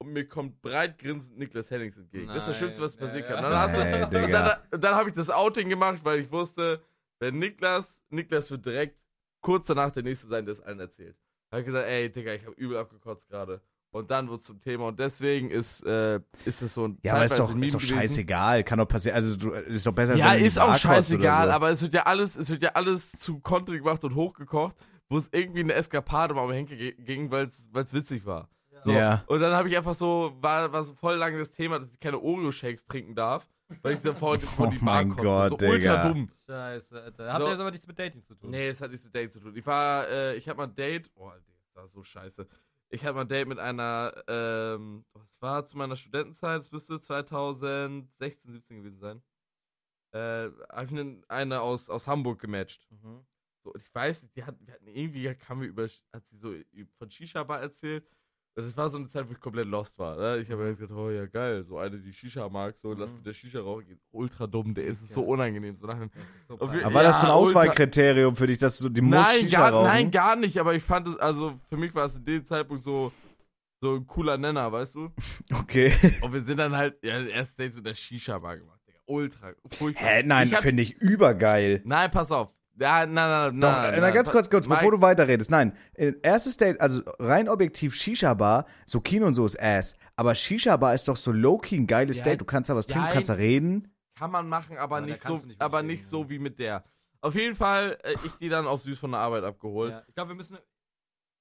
[0.00, 2.26] und mir kommt breit grinsend Niklas Hennings entgegen.
[2.26, 3.40] das ist das Nein, Schlimmste, was passieren ja.
[3.40, 3.42] kann.
[3.44, 4.60] Dann, und Digga.
[4.70, 6.82] dann, dann habe ich das Outing gemacht, weil ich wusste,
[7.20, 8.98] wenn Niklas, Niklas wird direkt
[9.42, 11.16] kurz danach der Nächste sein, der es allen erzählt.
[11.52, 13.62] Habe ich gesagt, ey, Digga, ich habe übel abgekotzt gerade.
[13.90, 14.88] Und dann wird zum Thema.
[14.88, 18.62] Und deswegen ist, äh, ist es so ein Ja, aber ist doch, ist doch scheißegal.
[18.64, 19.14] Kann doch passieren.
[19.16, 21.52] Also, du, ist doch besser, Ja, wenn du ist auch scheißegal, so.
[21.52, 24.76] aber es wird ja alles, es wird ja alles zu Content gemacht und hochgekocht,
[25.08, 28.48] wo es irgendwie eine Eskapade mal am Henke ging, weil es witzig war.
[28.82, 28.92] So.
[28.92, 29.24] Ja.
[29.26, 31.98] Und dann habe ich einfach so, war, war so voll lange das Thema, dass ich
[31.98, 33.48] keine Oreo-Shakes trinken darf,
[33.82, 35.22] weil ich dann vor, vor Oh die Bar mein konnte.
[35.24, 35.72] Gott, so Digga.
[35.72, 36.28] ultra dumm.
[36.46, 37.32] Scheiße, Alter.
[37.32, 37.46] Habt So.
[37.48, 38.50] ihr jetzt aber nichts mit Dating zu tun?
[38.50, 39.56] Nee, es hat nichts mit Date zu tun.
[39.56, 42.46] Ich war, äh, ich hatte mal ein Date, oh, das war so scheiße.
[42.90, 47.00] Ich hatte mal ein Date mit einer, ähm, das war zu meiner Studentenzeit, das müsste
[47.00, 49.22] 2016, 17 gewesen sein.
[50.12, 52.90] Äh, hab ich eine, aus, aus Hamburg gematcht.
[52.90, 53.26] Mhm.
[53.62, 56.54] So, und ich weiß die hat, wir hatten irgendwie, kam mir über, hat sie so
[56.96, 58.08] von Shisha-Bar erzählt.
[58.60, 60.16] Das war so eine Zeit, wo ich komplett lost war.
[60.16, 60.38] Ne?
[60.42, 63.18] Ich habe mir gesagt, oh ja, geil, so eine, die Shisha mag, so, lass Mhm.
[63.18, 64.00] mit der Shisha rauchen.
[64.10, 65.14] Ultra dumm, der ist es Ja.
[65.14, 65.76] so unangenehm.
[65.76, 68.78] So nach Das ist so Aber war das so ein Ja, Auswahlkriterium für dich, dass
[68.78, 69.86] du die musst nein, Shisha gar, rauchen?
[69.86, 72.82] nein, gar nicht, aber ich fand es, also für mich war es in dem Zeitpunkt
[72.82, 73.12] so,
[73.80, 75.12] so ein cooler Nenner, weißt du?
[75.60, 75.92] Okay.
[76.20, 78.98] Und wir sind dann halt, ja, das erste Date so in der Shisha-Bar gemacht, Digga.
[79.06, 80.04] Ultra, furchtbar.
[80.04, 81.80] Hä, nein, finde ich übergeil.
[81.84, 82.52] Nein, pass auf.
[82.80, 83.60] Ja, nein, nein, nein.
[83.60, 85.50] Doch, nein, na, nein, ganz kurz, kurz, Mike, bevor du weiterredest.
[85.50, 85.76] Nein,
[86.22, 89.96] erstes Date, also rein objektiv Shisha-Bar, so Kino und so ist Ass.
[90.16, 92.40] Aber Shisha-Bar ist doch so low-key ein geiles Ja, Date.
[92.40, 93.92] Du kannst da was trinken, ja, kannst da reden.
[94.16, 96.84] Kann man machen, aber, Aber nicht so, du nicht aber nicht so wie mit der.
[97.20, 99.90] Auf jeden Fall, äh, ich die dann auf süß von der Arbeit abgeholt.
[99.92, 100.02] Ja.
[100.06, 100.56] Ich glaube, wir müssen.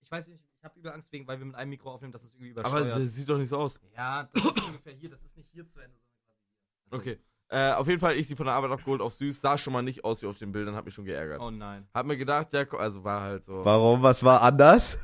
[0.01, 2.23] Ich weiß nicht, ich habe übel Angst wegen, weil wir mit einem Mikro aufnehmen, dass
[2.23, 2.95] es irgendwie aber übersteuert.
[3.03, 3.79] das sieht doch nicht so aus.
[3.95, 5.09] ja, das ist ungefähr hier.
[5.09, 5.97] Das ist nicht hier zu Ende.
[6.89, 7.19] Also- Okay.
[7.49, 9.81] Äh, auf jeden Fall, ich die von der Arbeit abgeholt auf süß, sah schon mal
[9.81, 11.39] nicht aus wie auf den Bildern, hat mich schon geärgert.
[11.41, 11.87] Oh nein.
[11.93, 13.63] Hab mir gedacht, ja, also war halt so.
[13.63, 14.03] Warum?
[14.03, 14.97] Was war anders?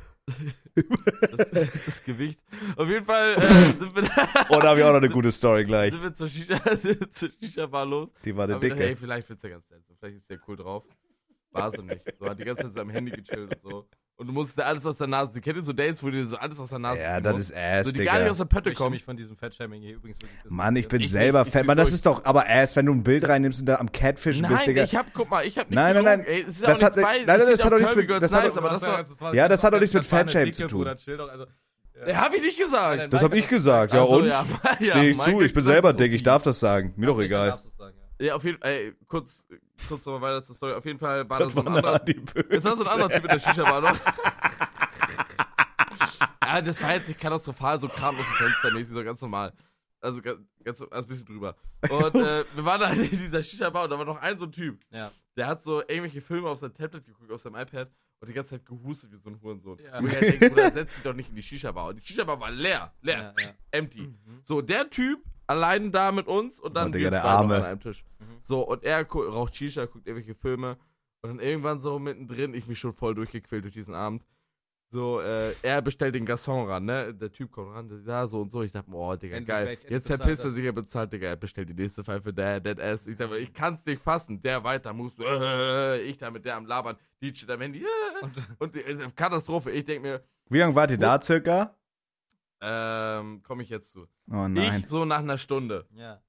[0.74, 1.50] das,
[1.86, 2.42] das Gewicht.
[2.76, 4.02] Auf jeden Fall äh, sind, wir,
[4.50, 5.92] Oh, da habe ich auch noch eine gute Story gleich.
[5.92, 6.60] sind wir zur Shisha,
[7.12, 8.08] zur Shisha-Bar los.
[8.24, 8.88] Die war eine Hab gedacht, dicke.
[8.88, 9.82] hey, vielleicht wird's ja ganz nett.
[9.86, 10.84] So, vielleicht ist der cool drauf.
[11.50, 12.02] War sie nicht.
[12.18, 13.88] So hat die ganze Zeit so am Handy gechillt und so.
[14.16, 15.40] Und du musstest dir alles aus der Nase.
[15.40, 17.50] Kennt ihr so Dates, wo du dir so alles aus der Nase Ja, das musst?
[17.50, 18.92] ist Ass, So die gar nicht aus der Pötte Ich kommen.
[18.92, 21.76] mich von diesem Fettshaming hier übrigens wirklich Mann, ich bin Ich selber ich zieh's Mann,
[21.76, 24.54] das ist doch aber Ass, wenn du ein Bild reinnimmst und da am Catfischen bist,
[24.60, 24.84] Nein, Digga.
[24.84, 26.20] ich hab, guck mal, ich hab nicht Nein, nein, nein.
[26.20, 27.16] Ey, es ist Das auch hat- nichts bei.
[27.18, 29.64] nein, nein, Ich das hat doch nichts mit- das hat aber das war, Ja, das
[29.64, 30.86] hat doch nichts mit Fatshaming zu tun.
[30.86, 31.46] Also,
[32.06, 33.12] Der hab ich nicht gesagt.
[33.12, 34.26] Das habe ich gesagt, ja Also, und?
[34.26, 34.44] ja,
[34.80, 36.92] ja, Stehe ich zu, ich bin selber dick, ich darf das sagen.
[36.96, 37.60] Mir doch egal.
[38.20, 39.48] Ja, auf jeden Fall, ey, kurz,
[39.88, 40.72] kurz nochmal weiter zur Story.
[40.74, 41.98] Auf jeden Fall war da Das so ein war anderer.
[41.98, 43.98] Das war so ein anderer Typ in der Shisha-Bar noch.
[46.44, 49.52] ja, das war jetzt nicht katastrophal, so Kram aus dem Fenster mäßig, so ganz normal.
[50.00, 51.56] Also ganz, ganz also ein bisschen drüber.
[51.88, 54.52] Und äh, wir waren da in dieser Shisha-Bar und da war noch ein so ein
[54.52, 54.78] Typ.
[54.90, 55.10] Ja.
[55.36, 58.50] Der hat so irgendwelche Filme auf sein Tablet geguckt, auf seinem iPad und die ganze
[58.50, 59.78] Zeit gehustet wie so ein Hurensohn.
[59.82, 59.98] Ja.
[59.98, 61.88] Und ich halt denke, Bruder, setz dich doch nicht in die Shisha-Bar.
[61.88, 63.50] Und die Shisha-Bar war leer, leer, Ja, ja.
[63.72, 64.02] empty.
[64.02, 64.40] Mhm.
[64.44, 67.56] So, der Typ allein da mit uns und dann Oh, Digga, der Arme.
[67.56, 68.04] an einem Tisch.
[68.18, 68.24] Mhm.
[68.42, 70.76] So, und er raucht Shisha, guckt irgendwelche Filme
[71.22, 74.24] und dann irgendwann so mittendrin, ich mich schon voll durchgequält durch diesen Abend.
[74.90, 77.12] So, äh, er bestellt den Garçon ran, ne?
[77.12, 78.62] Der Typ kommt ran, da so und so.
[78.62, 79.78] Ich dachte, boah, Digga, Endlich geil.
[79.88, 80.52] Jetzt verpisst er er.
[80.52, 83.04] sich, er bezahlt, Digga, er bestellt die nächste Pfeife, der, dead ass.
[83.06, 84.40] Ich dachte, ich kann's nicht fassen.
[84.40, 87.84] Der weiter muss, äh, ich da mit der am Labern, die steht am Handy, äh,
[88.22, 89.72] Und, und es ist Katastrophe.
[89.72, 91.74] Ich denke mir, Wie lange wart ihr da circa?
[92.64, 94.06] Ähm, komme ich jetzt zu.
[94.30, 94.80] Oh nein.
[94.80, 95.86] Ich so nach einer Stunde.
[95.94, 96.22] ja.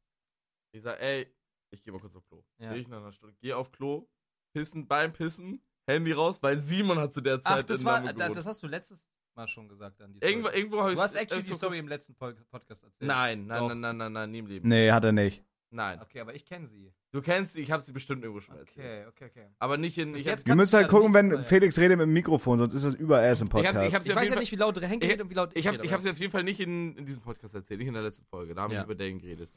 [0.71, 1.33] Ich sag, ey,
[1.69, 2.43] ich gehe mal kurz auf Klo.
[2.57, 2.73] Ja.
[2.73, 4.09] Geh ich nach einer Stunde, geh auf Klo,
[4.53, 8.01] pissen, beim Pissen, Handy raus, weil Simon hat zu der Ach, Zeit das in war,
[8.01, 8.35] gewohnt.
[8.35, 9.05] das hast du letztes
[9.35, 10.11] Mal schon gesagt dann.
[10.13, 10.31] Die Story.
[10.31, 13.07] Irgendwo, irgendwo habe ich du hast actually äh, die Story im letzten Podcast erzählt.
[13.07, 13.67] Nein, nein, Doch.
[13.69, 14.67] nein, nein, nein, nein, nie im Leben.
[14.69, 15.43] Nee, hat er nicht.
[15.69, 16.01] Nein.
[16.01, 16.93] Okay, aber ich kenne sie.
[17.15, 18.77] Du kennst sie, ich habe sie bestimmt irgendwo schon erzählt.
[18.77, 19.47] Okay, okay, okay.
[19.57, 20.13] Aber nicht in.
[20.15, 22.73] Ich jetzt hab, Wir müssen halt gucken, ja wenn Felix redet mit dem Mikrofon, sonst
[22.73, 23.77] ist das über Ass im Ich Podcast.
[23.77, 25.59] ich Ich auf weiß ja nicht, wie laut Henke ich, redet und wie laut ich,
[25.59, 27.87] ich, hab, ich habe sie auf jeden Fall nicht in, in diesem Podcast erzählt, nicht
[27.87, 28.53] in der letzten Folge.
[28.53, 28.81] Da haben wir Ja.
[28.81, 29.49] nicht über Dating geredet.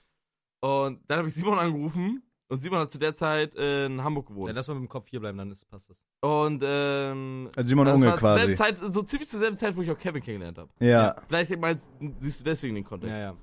[0.61, 4.35] Und dann habe ich Simon angerufen und Simon hat zu der Zeit in Hamburg Ja,
[4.37, 4.55] gewohnt.
[4.55, 6.01] lass mal mit dem Kopf hier bleiben, dann ist, passt das.
[6.21, 8.55] Und ähm, also Simon Unge quasi.
[8.55, 10.71] Zeit, so ziemlich zur selben Zeit, wo ich auch Kevin kennengelernt habe.
[10.79, 11.17] Ja.
[11.27, 11.89] Vielleicht meinst,
[12.21, 13.17] siehst du deswegen den Kontext.
[13.17, 13.37] Ja, ja.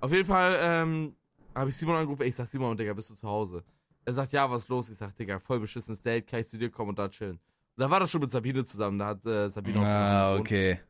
[0.00, 1.16] Auf jeden Fall ähm,
[1.56, 2.22] habe ich Simon angerufen.
[2.22, 3.64] Ich sag, Simon, Digga, bist du zu Hause?
[4.04, 4.90] Er sagt, ja, was ist los?
[4.90, 7.40] Ich sag, Digga, voll beschissenes Date, kann ich zu dir kommen und da chillen.
[7.76, 10.36] Und da war das schon mit Sabine zusammen, da hat äh, Sabine auch schon Ah,
[10.36, 10.80] okay.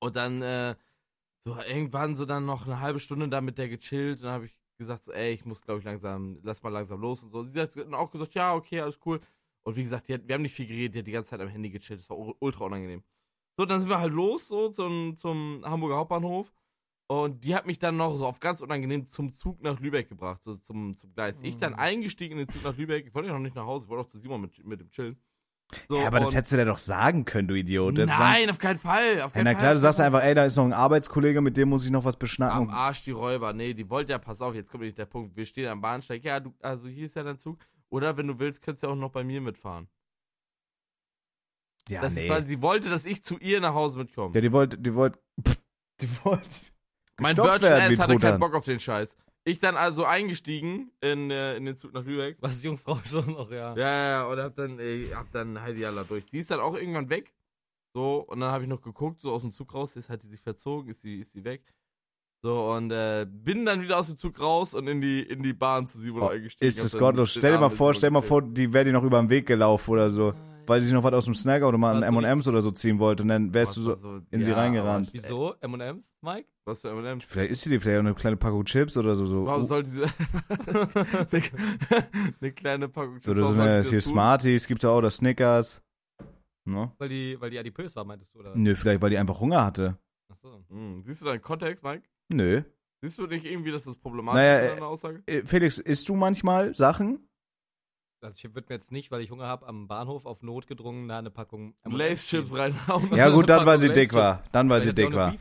[0.00, 0.74] Und dann äh,
[1.38, 4.46] so irgendwann so dann noch eine halbe Stunde da mit der gechillt und dann habe
[4.46, 7.44] ich gesagt, so, ey, ich muss glaube ich langsam, lass mal langsam los und so.
[7.44, 9.20] Sie hat dann auch gesagt, ja, okay, alles cool.
[9.62, 11.48] Und wie gesagt, hat, wir haben nicht viel geredet, die hat die ganze Zeit am
[11.48, 13.02] Handy gechillt, das war ultra unangenehm.
[13.56, 16.50] So, dann sind wir halt los, so zum, zum Hamburger Hauptbahnhof.
[17.10, 20.44] Und die hat mich dann noch so auf ganz unangenehm zum Zug nach Lübeck gebracht,
[20.44, 21.40] so zum, zum Gleis.
[21.42, 21.78] Ich dann Mhm.
[21.80, 23.04] eingestiegen in den Zug nach Lübeck.
[23.04, 24.90] Ich wollte ja noch nicht nach Hause, ich wollte auch zu Simon mit, mit dem
[24.92, 25.20] chillen.
[25.88, 27.98] So, ja, aber das hättest du dir doch sagen können, du Idiot.
[27.98, 29.22] Das Nein, auf keinen Fall.
[29.22, 29.58] Auf keinen na Fall.
[29.60, 32.04] klar, du sagst einfach, ey, da ist noch ein Arbeitskollege, mit dem muss ich noch
[32.04, 32.70] was Am beschnacken.
[32.70, 33.52] Arsch die Räuber.
[33.54, 35.34] Nee, die wollte ja, pass auf, jetzt kommt nicht der Punkt.
[35.36, 36.22] Wir stehen am Bahnsteig.
[36.22, 37.58] Ja, du, also hier ist ja dein Zug.
[37.88, 39.88] Oder wenn du willst, könntest du auch noch bei mir mitfahren.
[41.88, 42.28] Ja, das nee.
[42.28, 44.32] ist, sie wollte, dass ich zu ihr nach Hause mitkomme.
[44.32, 45.18] Ja, die wollte, die wollte,
[46.00, 46.48] die wollte.
[47.20, 49.16] Mein Virgin Ass hatte keinen Bock auf den Scheiß.
[49.44, 52.36] Ich dann also eingestiegen in, äh, in den Zug nach Lübeck.
[52.40, 53.74] Was Jungfrau schon noch, ja.
[53.74, 56.26] Ja, ja, ja, und hab dann, ey, hab dann Heidi Allah durch.
[56.26, 57.32] Die ist dann auch irgendwann weg.
[57.94, 60.28] So, und dann habe ich noch geguckt, so aus dem Zug raus, ist hat die
[60.28, 61.62] sich verzogen, ist sie, ist sie weg.
[62.42, 65.52] So, und äh, bin dann wieder aus dem Zug raus und in die, in die
[65.52, 66.68] Bahn zu Simon Oh, eingestiegen.
[66.68, 67.30] ist das gottlos.
[67.32, 69.46] Stell dir mal vor, stell dir mal vor, die wäre dir noch über den Weg
[69.46, 70.32] gelaufen oder so,
[70.66, 73.22] weil sie sich noch was aus dem Snackautomaten Warst du M&M's oder so ziehen wollte
[73.22, 75.10] und dann wärst du so, war in sie reingerannt.
[75.12, 75.54] Wieso?
[75.60, 76.48] M&M's, Mike?
[76.64, 77.24] Was für M&M's?
[77.24, 79.46] vielleicht ist sie dir vielleicht auch eine kleine Packung Chips oder so, so.
[79.46, 80.02] Warum uh, sollte sie
[80.62, 81.42] eine,
[82.40, 84.00] eine kleine Packung oder so eine, hier?
[84.00, 85.82] Smarties, gibt's ja auch, oder Snickers.
[86.64, 86.92] Ne?
[86.98, 88.54] Weil die, weil die adipös war, meintest du, oder?
[88.54, 89.98] Nö, vielleicht, weil die einfach Hunger hatte.
[90.30, 90.64] Achso.
[90.68, 92.04] Hm, siehst du deinen Kontext, Mike?
[92.32, 92.62] Nö.
[93.02, 95.22] Siehst du nicht irgendwie, dass das problematisch Naja, ist, äh, deine Aussage?
[95.26, 97.29] Äh, Felix, isst du manchmal Sachen?
[98.22, 101.08] Also ich würde mir jetzt nicht, weil ich Hunger habe, am Bahnhof auf Not gedrungen
[101.08, 103.10] da eine Packung Lace Chips reinhauen.
[103.16, 104.42] Ja gut, dann, weil sie dick war.
[104.52, 105.34] Dann, weil sie dick war.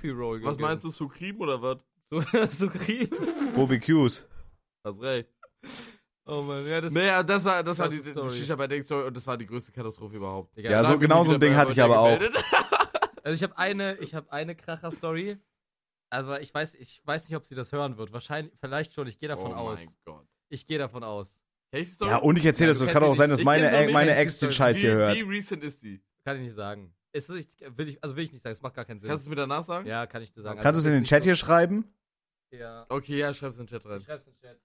[0.44, 1.78] Was meinst du, Sucrim oder was?
[2.10, 2.22] du?
[2.48, 3.10] Sucrim.
[3.56, 4.28] BBQs.
[4.86, 5.30] Hast recht.
[6.26, 8.30] Oh man, ja, das Naja, das war, das war die, die.
[8.30, 10.56] Shisha bei Ding Story und das war die größte Katastrophe überhaupt.
[10.56, 12.20] Digga, Ja, so genau so ein Ding hatte ich aber auch.
[13.22, 15.38] Also ich habe eine, ich habe eine Kracher-Story.
[16.10, 18.14] Also ich weiß, ich weiß nicht, ob sie das hören wird.
[18.14, 19.08] Wahrscheinlich, vielleicht schon.
[19.08, 19.80] Ich gehe davon oh aus.
[19.80, 20.26] mein Gott.
[20.48, 21.44] Ich gehe davon aus.
[22.02, 22.86] Ja, und ich erzähle Ja, das so.
[22.86, 24.52] kennst Kann auch sein, dass meine, meine ich Ex den.
[24.52, 25.16] Scheiß hier hört.
[25.16, 26.02] Wie recent ist die?
[26.24, 26.94] Kann ich nicht sagen.
[27.12, 28.54] Ist, ich, will ich, also will ich nicht sagen.
[28.54, 29.10] Es macht gar keinen Sinn.
[29.10, 29.88] Kannst du mir danach sagen?
[29.88, 30.60] ja, kann ich dir sagen.
[30.62, 31.86] Kannst du es in den Chat hier schreiben?
[32.52, 32.86] Ja.
[32.90, 34.00] Okay, ja, schreib's in den Chat rein.
[34.00, 34.60] Ich schreib's in den Chat.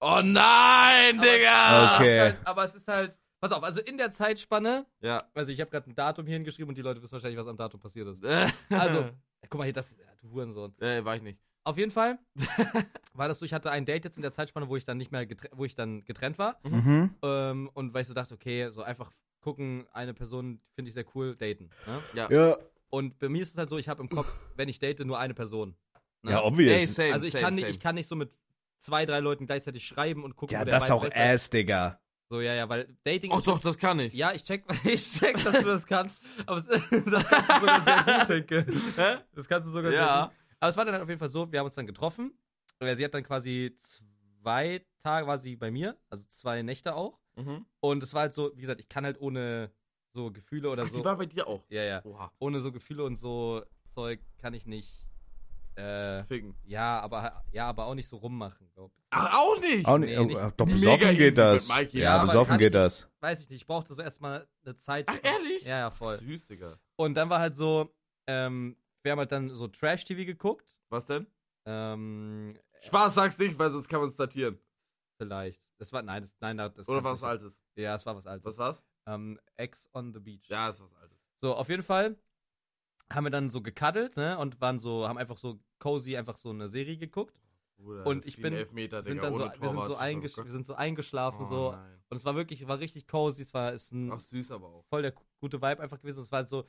[0.00, 1.96] Oh nein, Aber- Digga!
[1.96, 2.34] Okay.
[2.44, 3.18] Aber es, ist halt, aber es ist halt.
[3.40, 4.86] Pass auf, also in der Zeitspanne.
[5.00, 5.22] Ja.
[5.34, 7.56] Also ich habe gerade ein Datum hier hingeschrieben und die Leute wissen wahrscheinlich, was am
[7.58, 8.24] Datum passiert ist.
[8.24, 9.10] Also, Also,
[9.48, 9.94] guck mal hier, das.
[10.22, 10.74] Du Hurensohn.
[10.80, 11.38] äh, war ich nicht.
[11.64, 12.18] Auf jeden Fall
[13.14, 15.10] war das so, ich hatte ein Date jetzt in der Zeitspanne, wo ich dann nicht
[15.12, 16.58] mehr getrennt, wo ich dann getrennt war.
[16.62, 17.14] Mhm.
[17.22, 19.10] Ähm, und weil ich so dachte, okay, so einfach
[19.40, 21.70] gucken, eine Person finde ich sehr cool, daten.
[21.86, 22.02] Ne?
[22.14, 22.30] Ja.
[22.30, 22.56] Ja.
[22.90, 25.18] Und bei mir ist es halt so, ich habe im Kopf, wenn ich date, nur
[25.18, 25.74] eine Person.
[26.22, 26.32] Ne?
[26.32, 26.94] Ja, Ey, obvious.
[26.94, 28.30] same, also ich same, kann, nicht, ich kann nicht so mit
[28.78, 31.98] zwei, drei Leuten gleichzeitig schreiben und gucken, Ja, das ist auch besser Ass, Digga.
[32.30, 34.12] So, ja, ja, weil Dating Ach ist doch, das kann ich.
[34.14, 36.18] Ja, ich check, ich check, dass du das kannst.
[36.46, 36.80] Aber es, das
[37.28, 38.66] kannst du sogar sehr gut, Henke.
[38.96, 39.16] Hä?
[39.34, 40.24] Das kannst du sogar sehr Ja.
[40.26, 40.34] gut.
[40.64, 42.32] Aber es war dann halt auf jeden Fall so, wir haben uns dann getroffen.
[42.80, 47.20] Sie hat dann quasi zwei Tage war sie bei mir, also zwei Nächte auch.
[47.36, 47.66] Mhm.
[47.80, 49.70] Und es war halt so, wie gesagt, ich kann halt ohne
[50.14, 50.96] so Gefühle oder Ach, so.
[50.96, 51.62] die war bei dir auch.
[51.68, 52.02] ja, ja.
[52.06, 52.32] Oha.
[52.38, 55.06] Ohne so Gefühle und so Zeug kann ich nicht.
[55.76, 56.54] Äh, Ficken.
[56.64, 59.04] ja, aber ja, aber auch nicht so rummachen, glaub ich.
[59.10, 59.84] Ach, auch nicht?
[59.86, 61.68] Auch nicht, Nee, nicht- oh, doch besoffen geht das.
[61.68, 61.98] mit Mikey.
[61.98, 63.08] Ja, Ja, besoffen geht ich- das.
[63.20, 65.04] Weiß ich nicht, ich brauchte so erstmal eine Zeit.
[65.08, 65.62] Ach, ehrlich?
[65.64, 66.16] Ja, ja, voll.
[66.20, 66.74] Süß, Digga.
[66.96, 67.92] Und dann war halt so,
[68.28, 70.76] ähm, wir haben halt dann so Trash-TV geguckt.
[70.88, 71.26] Was denn?
[71.66, 74.58] Ähm, Spaß sag's nicht, weil sonst kann man es datieren.
[75.18, 75.62] vielleicht.
[75.78, 77.60] Das war, nein, das, nein, das Oder kannst was Altes?
[77.76, 78.44] Ja, es war was Altes.
[78.44, 78.82] Was war's?
[79.06, 80.48] Ähm, Ex on the Beach.
[80.48, 81.18] Ja, ist was Altes.
[81.40, 82.16] So, auf jeden Fall
[83.12, 86.50] haben wir dann so gekaddelt, ne, und waren so, haben einfach so cozy einfach so
[86.50, 87.38] eine Serie geguckt.
[87.76, 90.64] Bruder, Und ich bin- Elfmeter, sind Digga, dann so, wir, sind so eingesch wir sind
[90.64, 91.72] so eingeschlafen, Oh, so.
[91.72, 92.02] nein.
[92.08, 94.84] Und es war wirklich, war richtig cozy, es war, ist ein Ach, süß aber auch.
[94.86, 96.22] voll der gute Vibe einfach gewesen.
[96.22, 96.66] Es war so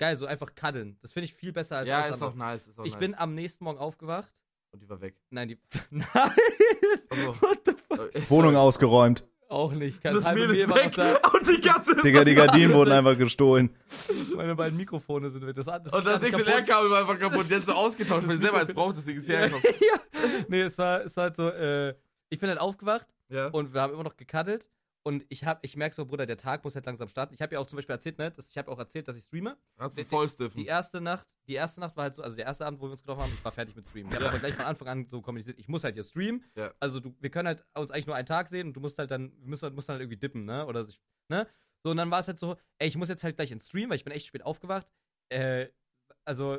[0.00, 0.98] geil, so einfach kaddeln.
[1.02, 2.66] Das finde ich viel besser als Ja, alles ist auch nice.
[2.66, 2.98] Ist auch Ich nice.
[3.00, 4.32] bin am nächsten Morgen aufgewacht.
[4.72, 5.14] Und die war weg.
[5.30, 5.58] Nein, die.
[5.90, 6.06] Nein!
[7.10, 8.14] Also, What the fuck?
[8.14, 8.56] äh, Wohnung sorry.
[8.56, 9.24] ausgeräumt.
[9.48, 10.00] Auch nicht.
[10.00, 10.94] Kein Das halbe Mehl war noch weg.
[10.94, 11.16] da.
[11.34, 13.74] Und die Katze ist Digga, die Gardinen wurden einfach gestohlen.
[14.36, 15.56] Meine beiden Mikrofone sind weg.
[15.56, 16.22] Das, das Und das.
[16.22, 17.46] XLR-Kabel war einfach kaputt.
[17.50, 19.66] Jetzt so ausgetauscht, weil ich selber eins braucht, deswegen ist Ja, hergekommen.
[19.80, 20.00] ja.
[20.46, 21.94] Nee, es war, es war halt so, äh,
[22.28, 23.48] ich bin halt aufgewacht Ja.
[23.48, 24.68] und wir haben immer noch gekaddelt.
[25.02, 27.32] Und ich hab, ich merke so, Bruder, der Tag muss halt langsam starten.
[27.32, 29.22] Ich habe ja auch zum Beispiel erzählt, ne, dass ich habe auch erzählt, dass ich
[29.24, 29.56] streame.
[29.78, 30.60] Hat sie die- vollstiffen.
[30.60, 32.90] Die erste Nacht, die erste Nacht war halt so, also der erste Abend, wo wir
[32.92, 34.10] uns getroffen haben, ich war fertig mit Streamen.
[34.10, 36.44] Ich habe aber gleich von Anfang an so kommuniziert, ich muss halt hier streamen.
[36.54, 36.74] Ja.
[36.80, 39.10] Also du, wir können halt uns eigentlich nur einen Tag sehen und du musst halt
[39.10, 40.66] dann, wir müssen, musst dann halt irgendwie dippen, ne?
[40.66, 41.46] Oder sich, ne?
[41.82, 43.88] So, und dann war es halt so, ey, ich muss jetzt halt gleich ins Stream,
[43.88, 44.86] weil ich bin echt spät aufgewacht.
[45.30, 45.68] Äh,
[46.26, 46.58] also,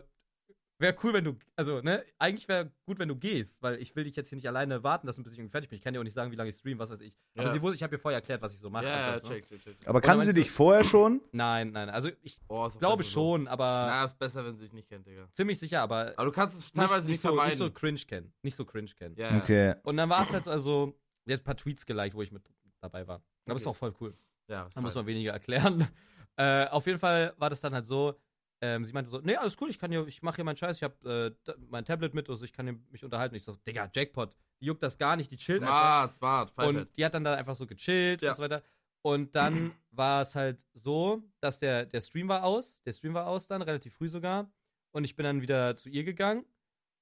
[0.81, 4.03] Wäre cool, wenn du, also, ne, eigentlich wäre gut, wenn du gehst, weil ich will
[4.03, 5.77] dich jetzt hier nicht alleine warten lassen, bis ich irgendwie fertig bin.
[5.77, 7.13] Ich kann dir auch nicht sagen, wie lange ich stream, was weiß ich.
[7.35, 7.53] Aber Ja.
[7.53, 8.85] sie wusste, ich habe ihr vorher erklärt, was ich so mache.
[8.85, 9.29] Ja, ja, das, ne?
[9.29, 9.75] check, check, check.
[9.87, 11.21] Aber kann sie dich vorher schon?
[11.31, 13.21] Nein, nein, also ich Oh, ist glaube besser so.
[13.37, 15.27] schon, aber Na, ist besser, wenn sie dich nicht kennt, Digga.
[15.31, 17.99] ziemlich sicher, aber Aber du kannst es nicht, teilweise nicht, nicht, so, nicht so cringe
[18.07, 18.33] kennen.
[18.41, 19.15] Nicht so cringe kennen.
[19.17, 19.43] ja, ja.
[19.43, 19.75] Okay.
[19.83, 22.41] Und dann war es halt so, also, jetzt ein paar Tweets geliked, wo ich mit
[22.81, 23.21] dabei war.
[23.45, 23.69] Aber ist Okay.
[23.69, 24.13] auch voll cool.
[24.47, 25.87] ja ist Da muss man weniger erklären.
[26.37, 28.17] Äh, auf jeden Fall war das dann halt so,
[28.61, 30.77] ähm, sie meinte so, nee, alles cool, ich kann hier, ich mache hier meinen Scheiß,
[30.77, 33.35] ich habe äh, mein Tablet mit, also ich kann hier mich unterhalten.
[33.35, 36.13] Ich so, Digga, Jackpot, die juckt das gar nicht, die chillt einfach.
[36.13, 36.69] Smart, smart.
[36.69, 38.29] Und die hat dann da einfach so gechillt Ja.
[38.31, 38.61] und so weiter.
[39.03, 43.25] Und dann war es halt so, dass der, der Stream war aus, der Stream war
[43.27, 44.51] aus dann, relativ früh sogar.
[44.91, 46.45] Und ich bin dann wieder zu ihr gegangen.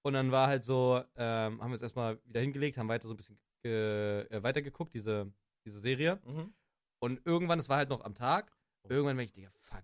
[0.02, 3.14] Und dann war halt so, ähm, haben wir es erstmal wieder hingelegt, haben weiter so
[3.14, 5.30] ein bisschen äh, äh, weitergeguckt, diese,
[5.66, 6.22] diese Serie.
[6.26, 6.54] Mhm.
[7.00, 8.56] Und irgendwann, es war halt noch am Tag,
[8.88, 9.84] irgendwann war ich, Digga, fuck.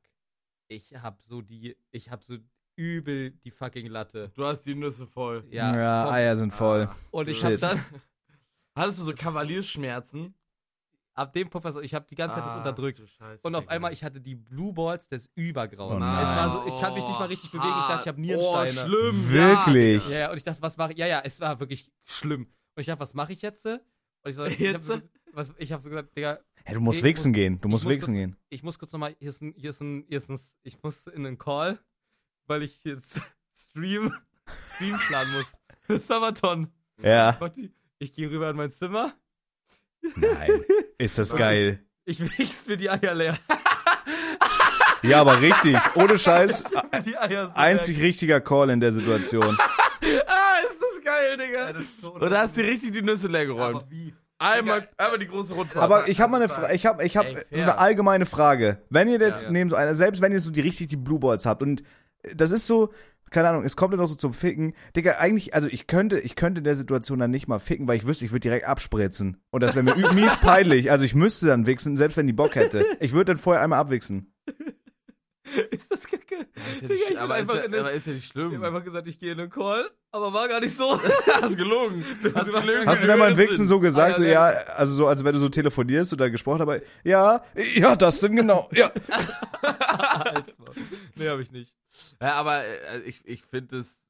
[0.67, 2.37] Ich hab so die, ich hab so
[2.75, 4.31] übel die fucking Latte.
[4.35, 5.45] Du hast die Nüsse voll.
[5.49, 5.75] Ja.
[5.75, 6.09] Ja.
[6.09, 6.87] Eier sind voll.
[6.89, 6.95] Ah.
[7.11, 7.61] Und ich Shit.
[7.63, 7.85] hab dann,
[8.77, 10.33] Hattest du so Kavaliersschmerzen?
[11.17, 12.97] ab dem Punkt, war so, ich hab die ganze Zeit das Ach, unterdrückt.
[12.97, 16.03] Scheiße, Und auf einmal, ich hatte die Blue Balls des Übergrauens.
[16.03, 17.69] Oh es war so, ich kann mich nicht mal richtig bewegen.
[17.79, 18.71] Ich dachte, ich habe Oh, Nierensteine.
[18.87, 19.29] schlimm.
[19.31, 20.09] Wirklich?
[20.09, 20.97] Ja, ja, und ich dachte, was mache ich?
[20.97, 22.41] Ja, ja, es war wirklich schlimm.
[22.41, 23.65] Und ich dachte, was mache ich jetzt?
[23.65, 23.79] Und
[24.25, 24.87] ich, so, ich habe Jetzt?
[24.87, 24.99] so,
[25.31, 27.61] was, ich hab so gesagt, Digga, Hey, du musst Ich wichsen muss- gehen.
[27.61, 28.35] Du ich musst muss wichsen das- gehen.
[28.49, 31.05] ich muss kurz nochmal, hier ist ein, hier ist ein, hier ist ein, ich muss
[31.07, 31.77] in einen Call,
[32.47, 33.21] weil ich jetzt
[33.55, 34.11] Stream,
[34.75, 35.53] Stream planen muss.
[35.81, 36.71] Für Sabaton.
[37.01, 37.33] Ja.
[37.33, 39.13] Gotti, Ich gehe rüber in mein Zimmer,
[40.15, 40.51] Nein.
[40.99, 41.83] Ist das geil.
[42.05, 43.37] ich wichs mir die Eier leer.
[45.03, 45.77] Ja, aber richtig.
[45.95, 46.63] Ohne Scheiß.
[47.05, 49.55] die Eier so Einzig richtiger Call in der Situation.
[49.55, 51.65] Ah, ist das geil, Digga.
[51.65, 51.73] leer.
[51.73, 53.75] Das ist so Und da hast du richtig die Nüsse leer geräumt.
[53.83, 54.15] Aber wie?
[54.37, 55.83] Einmal, einmal die große Rundfahrt.
[55.83, 58.79] Aber ich habe mal eine ich habe ich hab Ey, so eine allgemeine Frage.
[58.89, 59.51] Wenn ihr jetzt Ja.
[59.51, 61.83] neben so einer, selbst wenn ihr so die richtig die Blue Balls habt und
[62.35, 62.91] das ist so,
[63.31, 64.73] keine Ahnung, es kommt dann noch so zum Ficken.
[64.95, 67.97] Digga, eigentlich, also ich könnte, ich könnte in der Situation dann nicht mal ficken, weil
[67.97, 69.37] ich wüsste, ich würde direkt abspritzen.
[69.51, 70.91] Und das wäre mir mies peinlich.
[70.91, 72.85] Also ich müsste dann wichsen, selbst wenn die Bock hätte.
[72.99, 74.33] Ich würde dann vorher einmal abwichsen.
[75.71, 76.35] Ist das kacke?
[76.35, 78.55] ist ja Digga, nicht, ich aber, ist einfach ja, aber ist ja nicht Ich schlimm.
[78.55, 80.99] habe einfach gesagt, ich gehe in einen Call, aber war gar nicht so.
[81.41, 82.03] Hast gelogen.
[82.33, 82.85] Hast gelogen.
[82.87, 85.23] Hast du denn mal im Wichsen so gesagt, Ah, so ja, ja, also so, als
[85.23, 87.43] wenn du so telefonierst oder gesprochen aber ja,
[87.75, 88.91] ja, das denn genau, ja.
[91.15, 91.75] nee, habe ich nicht.
[92.21, 94.01] Ja, aber äh, ich, ich finde es.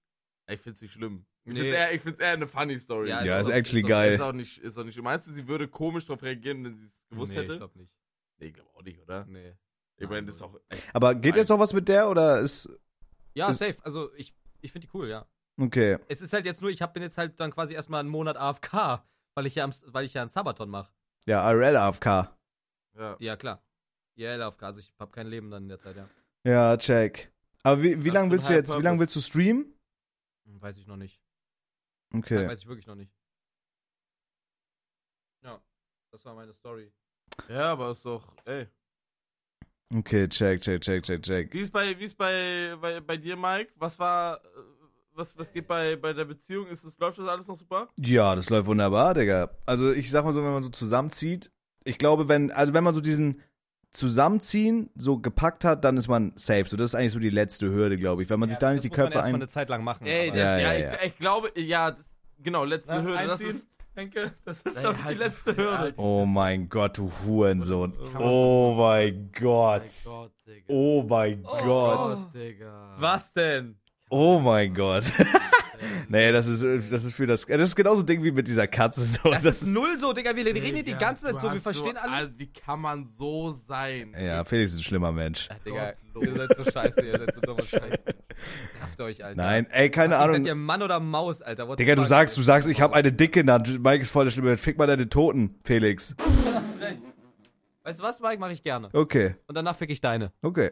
[0.47, 1.25] Ich finde es nicht schlimm.
[1.45, 1.59] Ich Nee.
[1.59, 3.09] finde es eher, ich find's eher eine funny Story.
[3.09, 4.13] Ja, Ja, ist ist doch- actually ist geil.
[4.13, 5.01] Ist auch nicht, ist auch nicht.
[5.01, 7.53] Meinst du, sie würde komisch darauf reagieren, wenn sie es gewusst nee, hätte?
[7.53, 7.91] ich glaube nicht.
[8.39, 9.25] nee, ich glaube auch nicht, oder?
[9.27, 9.53] Nee.
[9.97, 10.59] Ich meine, das ist auch.
[10.69, 12.69] Echt, Aber geht jetzt noch was mit der oder ist,
[13.33, 13.77] Ja, Ist- safe.
[13.83, 15.25] Also ich, ich finde die cool, ja.
[15.59, 15.97] okay.
[16.07, 18.35] Es ist halt jetzt nur, ich hab, bin jetzt halt dann quasi erstmal einen Monat
[18.37, 19.03] AFK,
[19.35, 20.91] weil ich ja, am, weil ich ja einen Sabaton mache.
[21.25, 22.05] Ja, RL AFK.
[22.97, 23.15] ja.
[23.19, 23.61] Ja, klar.
[24.15, 26.09] Ja, AFK, also ich habe kein Leben dann in der Zeit, ja.
[26.45, 27.31] Ja, check.
[27.63, 29.15] Aber wie, wie lange willst du jetzt, wie High lange Purpose?
[29.15, 29.73] willst du streamen?
[30.45, 31.19] Hm, Weiß ich noch nicht.
[32.13, 32.47] Okay.
[32.47, 33.11] Weiß ich wirklich noch nicht.
[35.43, 35.59] Ja,
[36.11, 36.91] das war meine Story.
[37.49, 38.33] ja, aber ist doch.
[38.45, 38.67] Ey.
[39.97, 41.53] Okay, check, check, check, check, check.
[41.53, 43.71] Wie ist bei, wie ist bei, bei, bei dir, Mike?
[43.77, 44.37] Was war.
[44.37, 44.39] äh,
[45.17, 46.67] Was, was geht bei, bei der Beziehung?
[46.67, 47.87] Ist das, läuft das alles noch super?
[47.99, 49.49] Ja, das läuft wunderbar, Digga.
[49.65, 51.51] Also ich sag mal so, wenn man so zusammenzieht,
[51.85, 53.41] ich glaube, wenn, also wenn man so diesen
[53.91, 56.65] Zusammenziehen so gepackt hat, dann ist man safe.
[56.65, 58.29] So, das ist eigentlich so die letzte Hürde, glaube ich.
[58.29, 59.41] Wenn man sich da nicht die Köpfe erstmal ein.
[59.41, 60.05] eine Zeit lang machen.
[60.05, 61.07] Ey, das, Ja, ja, ja, ich, ja.
[61.07, 63.23] ich glaube, ja, das, genau, letzte Na, Hürde.
[63.27, 63.49] Das einziehen.
[63.51, 63.67] ist.
[63.95, 65.93] Henke, das ist, die halt letzte die Fresse, Hürde.
[65.97, 67.93] Oh mein Gott, du Hurensohn.
[68.19, 69.83] Oh mein Gott.
[70.67, 71.63] Oh mein Oh.
[71.63, 72.33] Gott.
[72.33, 72.95] Digga.
[72.99, 73.77] Was denn?
[74.09, 75.05] Oh mein Gott.
[76.09, 77.45] nee, das ist, das ist für das.
[77.45, 79.01] Das ist genauso Ding wie mit dieser Katze.
[79.01, 79.31] So.
[79.31, 80.35] Das, ist null so, Digga.
[80.35, 81.51] Wir reden hier die ganze Zeit so.
[81.51, 82.11] Wir verstehen alle.
[82.11, 84.13] Also, wie kann man so sein?
[84.19, 85.47] ja, Felix ist ein schlimmer Mensch.
[85.51, 88.03] Ach, Digga, ihr seid so scheiße, ihr seid so dumme Scheiße.
[88.79, 89.41] Kraft euch, Alter.
[89.41, 90.47] Nein, ey, keine Ach, ihr Seid Ahnung.
[90.47, 91.67] ihr Mann oder Maus, Alter?
[91.67, 93.79] What Digga, du sagst, du sagst, ich habe eine dicke Nase.
[93.79, 94.57] Mike ist voll der Schlimme.
[94.57, 96.15] Fick mal deine Toten, Felix.
[96.19, 96.27] Hast
[96.81, 97.01] recht.
[97.83, 98.37] Weißt du was, Mike?
[98.39, 98.89] Mach ich gerne.
[98.93, 100.31] Okay, Und danach fick ich deine.
[100.41, 100.71] okay.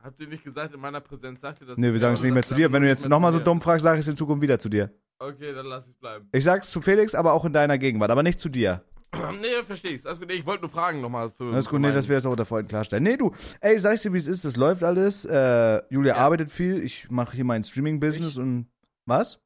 [0.00, 1.76] Habt ihr nicht gesagt, in meiner Präsenz sagt ihr das?
[1.76, 2.72] Nee, wir sagen es nicht mehr zu dir.
[2.72, 4.92] Wenn du jetzt nochmal so dumm fragst, sag ich es in Zukunft wieder zu dir.
[5.18, 6.28] Okay, dann lass ich bleiben.
[6.30, 8.84] Ich sag's zu Felix, aber auch in deiner Gegenwart, aber nicht zu dir.
[9.40, 10.06] nee, verstehe ich's.
[10.06, 10.28] Alles gut.
[10.28, 11.32] Nee, ich wollte nur fragen nochmal.
[11.38, 13.02] Alles gut, nee, meinen- dass wir das auch unter Freunden klarstellen.
[13.04, 15.24] Nee, du, ey, sagst dir, wie es ist, das läuft alles.
[15.24, 16.20] Äh, Julia Ja.
[16.20, 18.70] arbeitet viel, ich mache hier mein Streaming-Business und
[19.06, 19.40] was?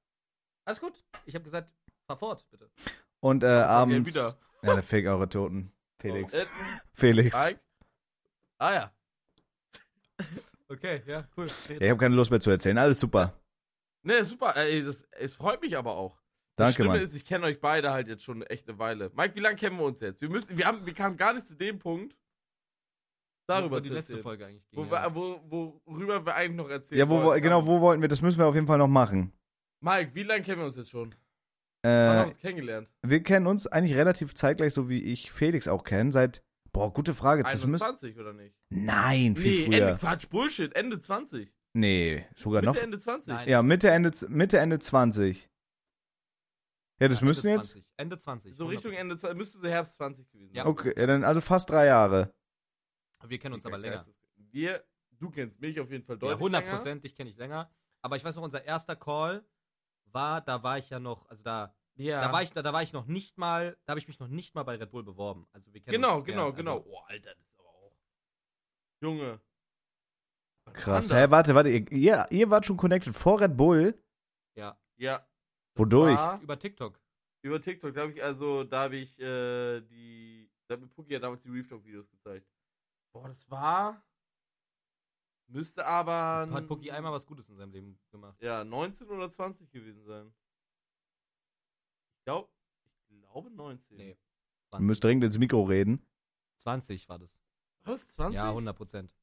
[0.65, 0.93] Alles gut.
[1.27, 1.69] Ich habe gesagt,
[2.07, 2.71] fahr fort, bitte.
[3.21, 4.11] Und äh, gern abends.
[4.15, 4.35] wieder.
[4.63, 5.73] Ja, Fick eure Toten.
[6.01, 6.35] Felix.
[6.35, 6.47] Äh,
[6.95, 7.37] Felix.
[7.37, 7.61] Mike?
[8.59, 8.93] Ah ja.
[10.69, 11.49] Okay, ja, cool.
[11.69, 12.79] Ja, ich habe keine Lust mehr zu erzählen.
[12.79, 13.39] Alles super.
[14.03, 14.57] Nee, super.
[14.57, 16.22] Ey, das, es freut mich aber auch.
[16.55, 17.01] Das Danke, Schlimme Mann.
[17.03, 19.11] ist, ich kenne euch beide halt jetzt schon eine echte Weile.
[19.15, 20.21] Mike, wie lange kennen wir uns jetzt?
[20.21, 22.15] Wir müssen, wir haben, wir kamen gar nicht zu dem Punkt,
[23.49, 24.23] darüber die letzte erzählen.
[24.23, 24.79] Folge eigentlich ging.
[24.91, 25.15] Wo, ja.
[25.15, 27.43] wo, worüber wir eigentlich noch erzählen Ja, wo, wo, wollten.
[27.43, 28.09] genau, wo wollten wir?
[28.09, 29.33] Das müssen wir auf jeden Fall noch machen.
[29.81, 31.15] Mike, wie lange kennen wir uns jetzt schon?
[31.85, 32.89] Wann haben wir Äh, uns kennengelernt?
[33.03, 36.43] wir kennen uns eigentlich relativ zeitgleich, so wie ich Felix auch kenne, seit.
[36.73, 37.43] Boah, gute Frage.
[37.43, 37.85] Das müsste.
[37.87, 38.55] 21 oder nicht?
[38.71, 39.89] Nein, viel Nee, früher.
[39.89, 41.53] Ende, Quatsch, Bullshit, Ende 20.
[41.75, 42.77] nee, sogar Mitte, noch.
[42.83, 43.29] Ende 20.
[43.29, 43.49] Nein.
[43.49, 45.51] Ja, Mitte, Ende, Mitte, Ende 20.
[47.03, 47.71] Ja, das Ja, müssen Ende jetzt.
[47.73, 47.87] 20.
[47.97, 48.57] Ende 20.
[48.57, 50.57] So Richtung Ende 20, müsste so Herbst 20 gewesen sein.
[50.57, 50.67] Ja.
[50.67, 52.33] Okay, ja, dann also fast drei Jahre.
[53.27, 54.05] Wir kennen uns aber länger.
[54.37, 56.77] Wir, du kennst mich auf jeden Fall Ja, deutlich 100 länger.
[56.77, 57.71] Prozent, dich kenne ich länger.
[58.03, 59.45] Aber ich weiß noch, unser erster Call
[60.07, 62.21] war, da war ich ja noch, also da, Ja.
[62.21, 64.29] da war ich, da, da war ich noch nicht mal, da habe ich mich noch
[64.29, 65.47] nicht mal bei Red Bull beworben.
[65.53, 66.77] Also wir kennen Genau, uns, genau, ja, genau.
[66.79, 67.97] Also, Oh, Alter, das ist aber auch.
[69.01, 69.41] Junge.
[70.73, 71.09] Krass.
[71.11, 71.31] war Hä, das?
[71.33, 71.69] warte, warte.
[71.71, 74.01] Ihr, ihr, ihr wart schon connected vor Red Bull?
[74.55, 74.79] ja.
[74.97, 75.27] Ja.
[75.75, 76.19] Wodurch?
[76.19, 77.01] War Über TikTok.
[77.43, 81.13] über TikTok, da habe ich also, da habe ich äh, die, da hat mir Puki
[81.13, 82.47] ja damals die Reef Talk Videos gezeigt.
[83.13, 84.03] Boah, das war,
[85.49, 88.41] müsste aber, Hat Puki einmal was Gutes in seinem Leben gemacht.
[88.41, 90.33] ja, 19 oder 20 gewesen sein.
[92.19, 92.49] Ich glaube,
[92.85, 93.97] ich glaube 19.
[93.97, 94.11] Nee.
[94.11, 94.17] Ihr
[94.69, 94.87] 20.
[94.87, 96.07] müsst dringend ins Mikro reden.
[96.59, 97.39] 20 war das.
[97.85, 98.09] Was?
[98.11, 98.37] 20?
[98.37, 99.15] Ja, 100 Prozent.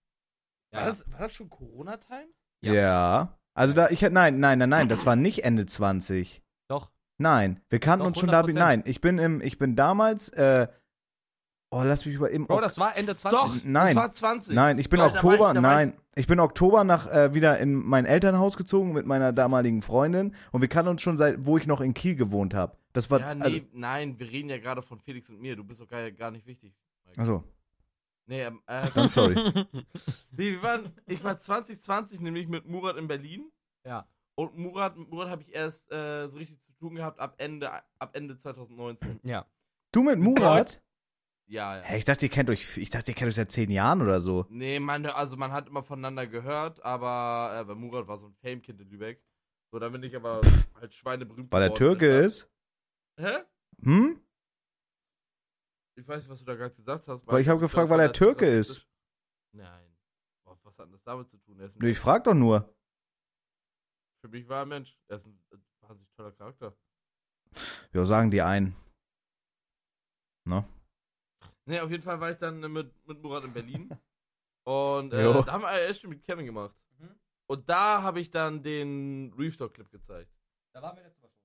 [0.72, 2.36] War, das, war das schon Corona-Times?
[2.62, 2.74] Ja.
[2.74, 3.39] Ja.
[3.60, 6.42] Also da, ich hätte, nein, nein, nein, nein, das war nicht Ende 20.
[6.70, 6.92] Doch.
[7.18, 8.40] Nein, wir kannten Doch, uns schon da.
[8.42, 8.54] 100%.
[8.54, 10.68] Nein, ich bin im, ich bin damals, äh,
[11.70, 13.38] oh, lass mich über, im Bro, das war Ende 20.
[13.38, 13.88] Doch, Nein.
[13.88, 14.56] das war 20.
[14.56, 18.06] Nein, ich bin Weil Oktober, ich- nein, ich bin Oktober nach äh, wieder in mein
[18.06, 21.82] Elternhaus gezogen mit meiner damaligen Freundin und wir kannten uns schon seit, wo ich noch
[21.82, 22.78] in Kiel gewohnt habe.
[22.94, 25.58] Das war, Ja, nee, also, nein, wir reden ja gerade von Felix und mir.
[25.58, 26.74] Du bist doch gar, gar nicht wichtig.
[27.18, 27.44] also,
[28.30, 29.34] Nee, ähm, äh, dann sorry.
[30.32, 33.52] nee, wir waren, ich war 2020 nämlich mit Murat in Berlin.
[33.84, 34.08] ja.
[34.36, 38.16] Und Murat, Murat habe ich erst äh, so richtig zu tun gehabt ab Ende, ab
[38.16, 39.20] Ende 2019.
[39.24, 39.46] Ja.
[39.92, 40.82] Du mit Murat?
[41.48, 41.84] Ja, ja.
[41.84, 44.22] Hä, ich dachte, ihr kennt euch, ich dachte, ihr kennt euch seit zehn Jahren oder
[44.22, 44.46] so.
[44.50, 48.36] Nee, man, also man hat immer voneinander gehört, aber äh, weil Murat war so ein
[48.36, 49.22] Fame-Kind in Lübeck.
[49.72, 50.40] So, da bin ich aber
[50.80, 52.00] halt schweineberühmt Weil er geworden.
[52.00, 52.48] Türke ist?
[53.18, 53.40] Hä?
[53.84, 54.22] Hm?
[56.00, 57.28] Ich weiß nicht, was du da gerade gesagt hast.
[57.28, 58.88] Weil ich hab glaub, gefragt, weil er das- Türke das- ist.
[59.54, 59.98] Nein.
[60.46, 61.60] Boah, Was hat das damit zu tun?
[61.60, 62.74] Er Nee, ich frag doch nur.
[64.22, 64.98] Für mich war er ein Mensch.
[65.08, 66.78] Er ist ein äh, wahnsinnig toller Charakter.
[67.94, 68.76] Ja, sagen die einen.
[71.66, 73.90] Ne, auf jeden Fall war ich dann äh, mit, mit Murat in Berlin.
[74.68, 76.76] Und äh, da haben wir erst mit Kevin gemacht.
[76.98, 77.20] Mhm.
[77.48, 80.32] Und da habe ich dann den Reef Talk Clip gezeigt.
[80.74, 81.40] Da waren wir letztes Mal schon.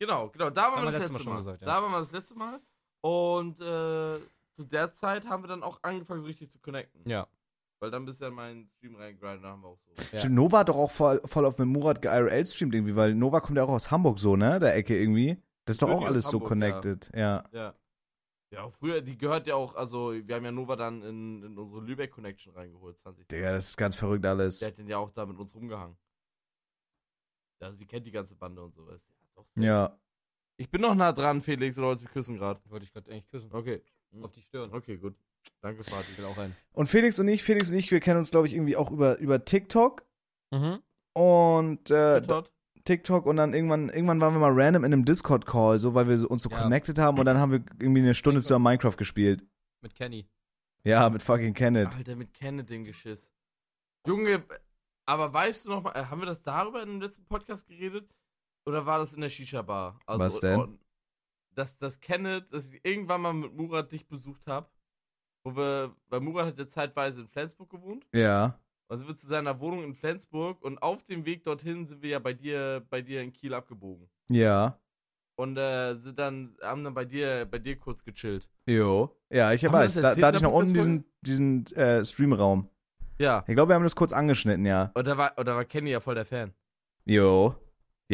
[0.00, 0.50] Genau, genau.
[0.50, 1.24] Da waren wir das letztes letzte Mal Mal.
[1.24, 1.66] schon gesagt, ja.
[1.66, 2.60] Da waren wir das letzte Mal.
[3.04, 4.18] Und äh,
[4.54, 7.06] zu der Zeit haben wir dann auch angefangen, so richtig zu connecten.
[7.06, 7.26] Ja.
[7.78, 9.92] Weil dann bist du ja in meinen Stream reingegrindet, da haben wir auch so.
[10.10, 10.20] Ja.
[10.20, 13.40] Stimmt, Nova hat doch auch voll, voll auf mit Murat geIRL streamt irgendwie, weil Nova
[13.40, 14.58] kommt ja auch aus Hamburg so, ne?
[14.58, 15.36] Der Ecke irgendwie.
[15.66, 17.44] Das ist doch auch alles so Hamburg, connected, ja.
[17.52, 17.74] Ja.
[18.50, 21.58] Ja, auch früher, die gehört ja auch, also wir haben ja Nova dann in, in
[21.58, 23.28] unsere Lübeck Connection reingeholt, 20.
[23.28, 24.60] Digga, das ist ganz verrückt alles.
[24.60, 25.98] Der hat den ja auch da mit uns rumgehangen.
[27.60, 29.06] Also die kennt die ganze Bande und sowas.
[29.10, 29.46] Ja, doch.
[29.58, 29.98] Ja.
[30.56, 32.60] Ich bin noch nah dran, Felix, oder wolltest du mich küssen gerade?
[32.70, 33.50] Wollte ich gerade eigentlich küssen.
[33.52, 33.82] Okay.
[34.22, 34.72] Auf die Stirn.
[34.72, 35.16] Okay, gut.
[35.60, 36.06] Danke, Vati.
[36.12, 36.54] Ich will auch rein.
[36.72, 39.18] Und Felix und ich, Felix und ich, wir kennen uns, glaube ich, irgendwie auch über,
[39.18, 40.04] über TikTok.
[40.52, 40.78] Mhm.
[41.14, 42.50] Und äh, Todd?
[42.84, 46.18] TikTok und dann irgendwann, irgendwann waren wir mal random in einem Discord-Call, so weil wir
[46.18, 46.60] so- uns so Ja.
[46.62, 48.46] connected haben und dann haben wir irgendwie eine Stunde Minecraft.
[48.46, 49.44] zusammen Minecraft gespielt.
[49.82, 50.28] Mit Kenny.
[50.84, 51.88] Ja, mit fucking Kenneth.
[51.94, 53.32] Alter, mit Kenneth den Geschiss.
[54.06, 54.44] Junge,
[55.06, 58.08] aber weißt du noch mal, äh, haben wir das darüber in dem letzten Podcast geredet?
[58.66, 59.98] Oder war das in der Shisha-Bar?
[60.06, 60.60] Also, Was denn?
[60.60, 60.78] und-
[61.54, 64.68] Dass, dass Kenneth, dass ich irgendwann mal mit Murat dich besucht habe,
[65.44, 68.06] wo wir, weil Murat hat ja zeitweise in Flensburg gewohnt.
[68.12, 68.58] Ja.
[68.88, 72.10] Dann sind wir zu seiner Wohnung in Flensburg und auf dem Weg dorthin sind wir
[72.10, 74.08] ja bei dir, bei dir in Kiel abgebogen.
[74.28, 74.78] Ja.
[75.36, 78.48] Und äh, sind dann, haben dann bei dir, bei dir kurz gechillt.
[78.66, 79.16] Jo.
[79.30, 79.94] Ja, ich Haben weiß.
[79.94, 82.68] Da, da hatte ich noch unten diesen, diesen äh, Streamraum.
[83.18, 83.44] Ja.
[83.46, 84.90] Ich glaube, wir haben das kurz angeschnitten, ja.
[84.94, 86.52] Und da war, und da war Kenny ja voll der Fan.
[87.04, 87.54] Jo.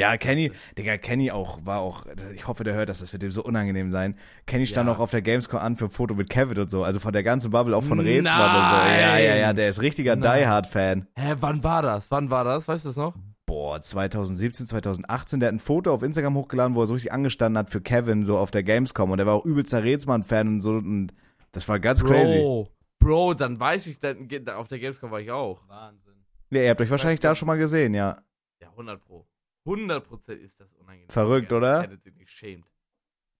[0.00, 3.30] Ja, Kenny, Digga, Kenny auch, war auch, ich hoffe, der hört das, das wird dem
[3.30, 4.16] so unangenehm sein.
[4.46, 4.94] Kenny stand Ja.
[4.94, 7.22] auch auf der Gamescom an für ein Foto mit Kevin und so, also von der
[7.22, 8.32] ganzen Bubble, auch von Rätsel und so.
[8.32, 10.16] Ja, ja, ja, der ist richtiger.
[10.16, 11.06] Die Hard-Fan.
[11.16, 12.10] Hä, wann war das?
[12.10, 12.66] Wann war das?
[12.66, 13.14] Weißt du das noch?
[13.46, 17.58] Boah, 2017, 2018, der hat ein Foto auf Instagram hochgeladen, wo er so richtig angestanden
[17.58, 20.70] hat für Kevin, so auf der Gamescom und der war auch übelster Rätsmann-Fan und so
[20.74, 21.08] und
[21.52, 22.38] das war ganz crazy.
[22.38, 22.68] Bro,
[23.00, 25.66] Bro, dann weiß ich, dann, auf der Gamescom war ich auch.
[25.68, 26.12] Wahnsinn.
[26.50, 28.18] Ja, ihr habt euch wahrscheinlich da schon mal gesehen, ja.
[28.62, 29.26] Ja, 100 Pro.
[29.66, 31.08] 100 Prozent ist das unangenehm.
[31.10, 31.86] Verrückt, oder?
[31.86, 32.64] Der sich nicht schämt.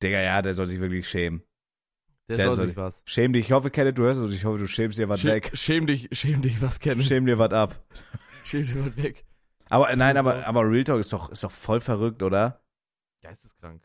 [0.02, 1.42] Digga, ja, der soll sich wirklich schämen.
[2.28, 3.02] Der, Der soll soll- sich was.
[3.06, 5.30] Schäm dich, ich hoffe, Kenneth, du hörst es, ich hoffe, du schämst dir was Schäm,
[5.32, 5.50] weg.
[5.54, 7.02] schäm dich, schäm dich was kennen.
[7.02, 7.84] Schäm dir was ab.
[8.44, 9.24] schäm dich was weg.
[9.68, 12.60] Aber nein, aber, aber Real Talk ist doch, ist doch voll verrückt, oder?
[13.22, 13.82] Geisteskrank.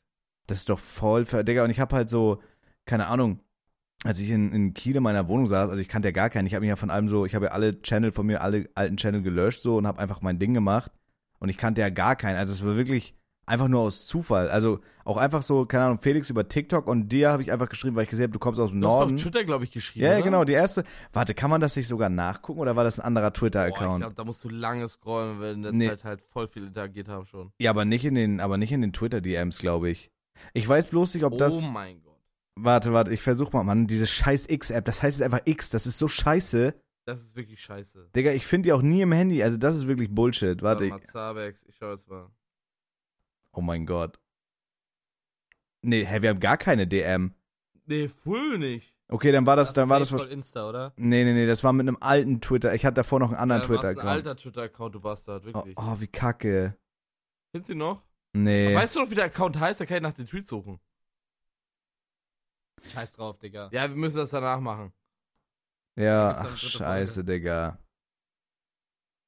[0.48, 1.44] Das ist doch voll ver...
[1.44, 2.42] Digga, und ich hab halt so,
[2.86, 3.40] keine Ahnung,
[4.04, 6.46] als ich in, in Kiel in meiner Wohnung saß, also ich kannte ja gar keinen,
[6.46, 8.70] ich habe mich ja von allem so, ich habe ja alle Channel von mir, alle
[8.76, 10.92] alten Channel gelöscht so und habe einfach mein Ding gemacht
[11.40, 13.16] und ich kannte ja gar keinen, also es war wirklich
[13.48, 17.30] einfach nur aus Zufall, also auch einfach so, keine Ahnung, Felix über TikTok und dir
[17.30, 19.16] habe ich einfach geschrieben, weil ich gesehen habe, du kommst aus dem Du hast Norden.
[19.16, 20.04] auf Twitter, glaube ich, geschrieben.
[20.06, 20.22] Ja, oder?
[20.24, 20.84] genau, die erste.
[21.14, 24.00] Warte, kann man das sich sogar nachgucken oder war das ein anderer Boah, ich Twitter-Account?
[24.02, 25.90] glaube, da musst du lange scrollen, weil in der Nee.
[25.90, 27.52] Zeit halt voll viel interagiert haben schon.
[27.60, 30.10] Ja, aber nicht in den, aber nicht in den Twitter-DMs, glaube ich.
[30.54, 31.54] Ich weiß bloß nicht, ob das.
[31.64, 32.14] oh mein Gott.
[32.58, 35.86] Warte, warte, ich versuch mal, Mann, diese scheiß X-App, das heißt jetzt einfach X, das
[35.86, 36.74] ist so scheiße.
[37.06, 38.10] Das ist wirklich scheiße.
[38.16, 40.62] Digga, ich finde die auch nie im Handy, also das ist wirklich Bullshit.
[40.64, 42.30] Warte, ich, mal, Zabex, ich schau jetzt mal.
[43.52, 44.20] oh mein Gott.
[45.82, 47.34] Nee, hä, wir haben gar keine DM.
[47.86, 48.92] Nee, full nicht.
[49.08, 50.10] Okay, dann war das, dann war das.
[50.10, 50.94] voll Insta, oder?
[50.98, 52.74] Nee, nee, nee, das war mit einem alten Twitter.
[52.74, 54.12] Ich hatte davor noch einen anderen Ja, du hast ein Twitter-Account.
[54.28, 55.76] alter Twitter-Account, du Bastard, Oh, wirklich.
[55.78, 56.76] oh, wie kacke.
[57.52, 58.02] Findest du ihn noch?
[58.34, 58.74] Nee.
[58.74, 59.80] Weißt du noch, wie der Account heißt?
[59.80, 60.80] Da kann ich nach den Tweets suchen.
[62.92, 63.70] Scheiß drauf, Digga.
[63.72, 64.92] Ja, wir müssen das danach machen.
[65.98, 67.80] Ja, ach, scheiße, Digga.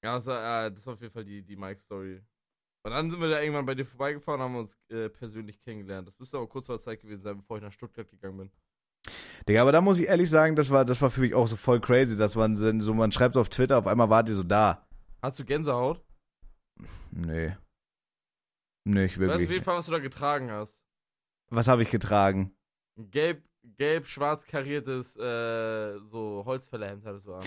[0.04, 2.22] Ja, das war, äh, das war auf jeden Fall die, die Mike-Story.
[2.86, 6.08] Und dann sind wir da irgendwann bei dir vorbeigefahren und haben uns äh, persönlich kennengelernt.
[6.08, 8.52] Das müsste aber kurz vor der Zeit gewesen sein, bevor ich nach Stuttgart gegangen bin.
[9.48, 11.56] Digga, aber da muss ich ehrlich sagen, das war, das war für mich auch so
[11.56, 14.88] voll crazy, dass man so, man schreibt auf Twitter, auf einmal wart ihr so da.
[15.22, 16.04] Hast du Gänsehaut?
[17.12, 17.56] Nee.
[18.86, 19.64] Nicht Du weißt auf jeden wirklich.
[19.64, 20.84] Fall, was du da getragen hast.
[21.50, 22.56] Was habe ich getragen?
[22.98, 23.47] Ein gelb,
[23.78, 27.44] gelb-schwarz kariertes, äh, so Holzfällerhemd hattest du an.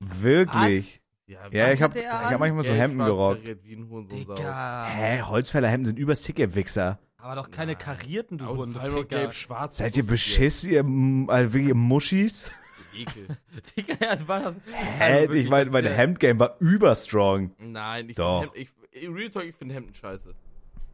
[0.00, 1.00] Wirklich?
[1.26, 3.40] Ja, Ja, Was ich habe hab manchmal so Hemden gerockt.
[3.42, 4.38] kariert wie ein Hurensohn sah aus.
[4.38, 4.86] Digga.
[4.86, 6.98] Hä, Holzfällerhemden sind übersick, ihr Wichser.
[7.18, 7.80] Aber doch keine Nein.
[7.82, 9.18] karierten, du Aber Huren, vor du allem noch Ficker.
[9.18, 9.76] gelb-schwarz.
[9.78, 10.84] Seid ihr beschissen, ihr,
[11.32, 12.50] also wirklich ihr Muschis?
[12.96, 13.26] Ekel.
[13.76, 14.54] Digga, ja, war das.
[14.72, 17.50] Hä, Also ich meine, mein ja- Hemdgame war überstrong.
[17.58, 18.42] Nein, ich Doch.
[18.44, 20.32] Find Hemd, ich, in Real Talk, ich finde Hemden scheiße.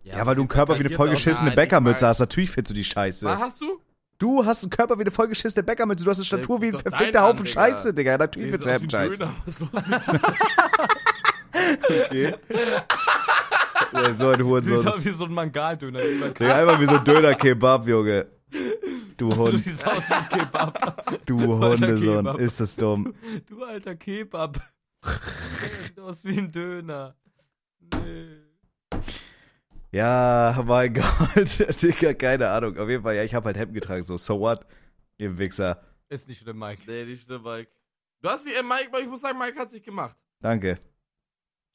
[0.03, 2.19] Ja, weil du einen Körper wie eine vollgeschissene Bäckermütze hast.
[2.19, 3.39] Natürlich findest du die Was Scheiße.
[3.39, 3.81] hast du?
[4.19, 6.05] Du hast einen Körper wie eine vollgeschissene Bäckermütze.
[6.05, 7.61] Du hast eine Statur wie ein verfickter Haufen an, Digga.
[7.61, 8.17] Scheiße, Digga.
[8.19, 9.17] Natürlich du wie ein scheiße.
[9.19, 9.35] Döner.
[9.47, 9.69] Was los?
[12.07, 12.35] Okay.
[13.93, 14.89] Ja, so ein Du siehst Hurensohn.
[14.89, 16.01] aus wie so ein Mangaldöner.
[16.01, 18.27] Digga, einfach wie so ein Döner-Kebab, Junge.
[19.17, 21.23] Du Du Hund, siehst aus wie ein Kebab.
[21.27, 22.27] du Hundesohn.
[22.41, 23.15] Ist das dumm.
[23.49, 24.59] Du alter Kebab.
[25.87, 27.15] Sieht aus wie ein Döner.
[27.81, 28.41] Nee.
[29.95, 31.83] Ja, mein Gott.
[31.83, 32.77] Digga, keine Ahnung.
[32.79, 34.03] Auf jeden Fall, ja, ich habe halt Hemden getragen.
[34.03, 34.67] So, so what?
[35.19, 35.81] Ihr Wichser.
[36.09, 36.83] Ist nicht schlimm, Mike.
[36.87, 37.71] Nee, nicht schlimm, Mike.
[38.21, 40.17] Du hast die, äh, Mike, ich muss sagen, Mike hat sich gemacht.
[40.41, 40.79] Danke.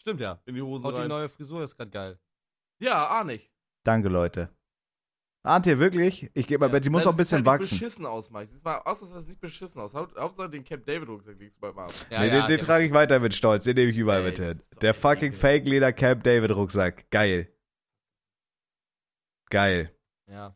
[0.01, 0.39] Stimmt ja.
[0.45, 1.07] In die Hose Auch die rein.
[1.07, 2.19] neue Frisur ist gerade geil.
[2.81, 3.51] Ja, ahne ich.
[3.83, 4.49] Danke, Leute.
[5.43, 6.29] Ahnt ihr wirklich?
[6.33, 6.73] Ich gebe mal Ja.
[6.73, 7.69] Bett, die muss noch ein sieht bisschen halt wachsen.
[7.77, 8.51] beschissen aus, Mike.
[8.51, 9.93] Sieht mal aus, als wäre es nicht beschissen aus.
[9.93, 11.89] Haupt, Hauptsache den Camp David Rucksack legst du beim Arm.
[12.09, 13.63] Ja, nee, ja, den, den kenn trage ich weiter mit Stolz.
[13.63, 14.61] Den nehme ich überall Ey, mit hin.
[14.81, 17.09] Der fucking Fake Leder Camp David Rucksack.
[17.09, 17.47] Geil.
[19.49, 19.91] Geil.
[20.29, 20.55] Ja.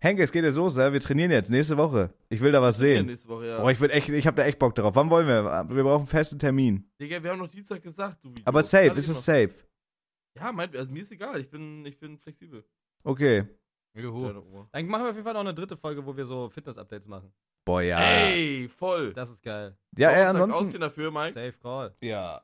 [0.00, 0.92] Henke, es geht jetzt los, ne?
[0.92, 2.12] wir trainieren jetzt nächste Woche.
[2.28, 3.06] Ich will da was Ja, sehen.
[3.06, 3.60] nächste Woche, ja.
[3.60, 4.94] Boah, ich will echt, ich habe da echt Bock drauf.
[4.94, 5.42] Wann wollen wir?
[5.44, 6.88] Wir brauchen einen festen Termin.
[7.00, 8.32] Digga, wir haben noch Dienstag gesagt, du.
[8.44, 9.22] Aber safe, ist es noch.
[9.22, 9.50] safe?
[10.38, 11.40] Ja, mein, also mir ist egal.
[11.40, 12.64] Ich bin, ich bin flexibel.
[13.04, 13.44] Okay.
[13.94, 14.32] Juhu.
[14.72, 17.32] Dann machen wir auf jeden Fall noch eine dritte Folge, wo wir so Fitness-Updates machen.
[17.64, 18.00] Boah, ja.
[18.00, 19.12] Ey, voll.
[19.12, 19.76] Das ist geil.
[19.96, 20.64] ja, ey, ansonsten.
[20.64, 21.32] Ausziehen dafür, Mike?
[21.32, 21.94] Safe Call.
[22.00, 22.40] Ja.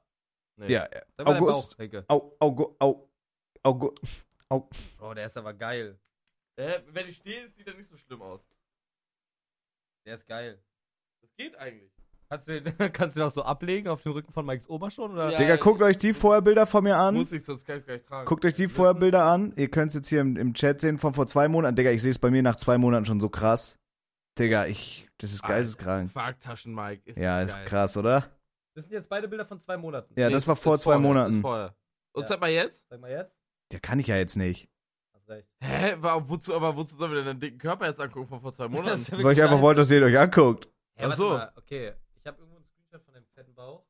[0.56, 0.72] Nee.
[0.72, 0.88] Ja,
[1.18, 1.76] August.
[1.76, 2.04] Bauch, Henke.
[2.08, 3.08] Au, au,
[4.48, 5.98] Bro, der ist aber geil.
[6.56, 8.40] Äh, wenn ich stehe, sieht er nicht so schlimm aus.
[10.06, 10.62] Der ist geil.
[11.22, 11.92] Das geht eigentlich.
[12.30, 14.90] Kannst du, den, kannst du den auch so ablegen auf dem Rücken von Mikes Ober
[14.90, 15.12] schon?
[15.12, 15.30] Oder?
[15.32, 15.38] Ja.
[15.38, 17.14] Digga, guckt euch die Vorherbilder von mir an.
[17.14, 18.26] Muss ich, sonst kann ich es gar nicht tragen.
[18.26, 19.52] Guckt euch die Vorherbilder an.
[19.56, 21.76] Ihr könnt es jetzt hier im, im Chat sehen von vor zwei Monaten.
[21.76, 23.78] Digga, ich sehe es bei mir nach zwei Monaten schon so krass.
[24.38, 25.08] Digga, ich.
[25.18, 26.12] Das ist geisteskrank.
[26.12, 27.02] Quarktaschen, Mike.
[27.10, 27.64] Ist Ja, das ist geil.
[27.66, 28.30] krass, oder?
[28.74, 30.14] Das sind jetzt beide Bilder von zwei Monaten.
[30.18, 31.34] Ja, Nee, das war vor zwei vorher, Monaten.
[31.34, 31.74] Ist vorher.
[32.12, 32.28] Und Ja.
[32.28, 32.88] sag mal jetzt?
[32.88, 33.37] Sag mal jetzt.
[33.72, 34.68] Ja, kann ich ja jetzt nicht.
[35.14, 35.48] Hast recht.
[35.60, 35.96] Hä?
[36.00, 38.68] Wa- Wozu, aber wozu sollen wir denn den dicken Körper jetzt angucken von vor zwei
[38.68, 39.00] Monaten?
[39.10, 40.66] Ja Weil ich einfach wollte, dass ihr ihn euch anguckt.
[40.96, 41.60] Ja, warte Ach so.
[41.60, 41.92] okay.
[42.16, 43.84] Ich habe irgendwo einen Screenshot von dem fetten Bauch.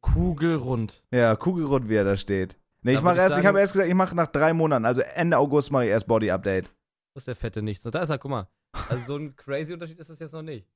[0.00, 1.02] Kugelrund.
[1.10, 2.58] Ja, Kugelrund, wie er da steht.
[2.82, 4.28] Nee, Da ich mach würd ich erst, ich sagen- habe erst gesagt, ich mache nach
[4.28, 6.66] drei Monaten, also Ende August mache ich erst Body Update.
[7.14, 7.82] Wo ist der fette nicht?
[7.82, 8.48] So, da ist er, guck mal.
[8.88, 10.66] Also so ein crazy Unterschied ist das jetzt noch nicht.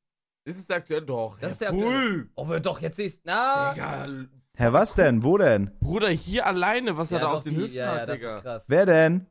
[0.45, 1.07] Ist es der aktuelle?
[1.07, 1.38] Doch.
[1.38, 2.30] Das ist ja, der voll.
[2.34, 3.72] Oh, wir doch, jetzt siehst Na!
[3.74, 4.07] Digga,
[4.55, 5.22] Hä, was denn?
[5.22, 5.70] Wo denn?
[5.80, 8.36] Bruder, hier alleine, was er da auf den Hüften ja, ja, hat, das Digga.
[8.36, 8.64] ist krass.
[8.66, 9.26] Wer denn?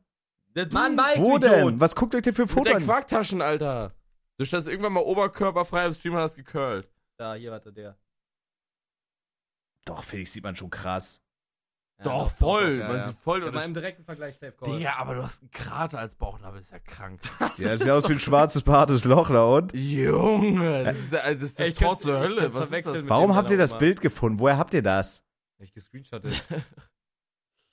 [0.54, 1.72] Der du Mann, Mike, Wo du Idiot.
[1.72, 1.80] denn?
[1.80, 2.82] Was guckt euch denn für Fotos an?
[2.82, 3.94] Quarktaschen, Alter.
[4.38, 6.90] Du standst irgendwann mal oberkörperfrei im Stream und hast gecurlt.
[7.18, 7.96] Da, hier, warte, der.
[9.84, 11.21] Doch, Felix sieht man schon krass.
[12.04, 12.78] Ja, doch, voll.
[12.78, 13.04] ja, Man ja.
[13.08, 14.76] sieht voll Ja, und mal im direkten Vergleich safe call.
[14.76, 17.20] Digga, aber du hast einen Krater als Bauchnabel, ist ja krank.
[17.58, 19.72] Ja, das sieht aus wie ein schwarzes, hartes Loch da und.
[19.74, 22.52] Junge, das ist, das, ist das Ich Tor zur Hölle.
[22.54, 23.08] Was ist das?
[23.08, 24.38] Warum habt ihr das Bild gefunden?
[24.38, 25.24] Woher habt ihr das?
[25.58, 26.32] Ich gescreenshottet.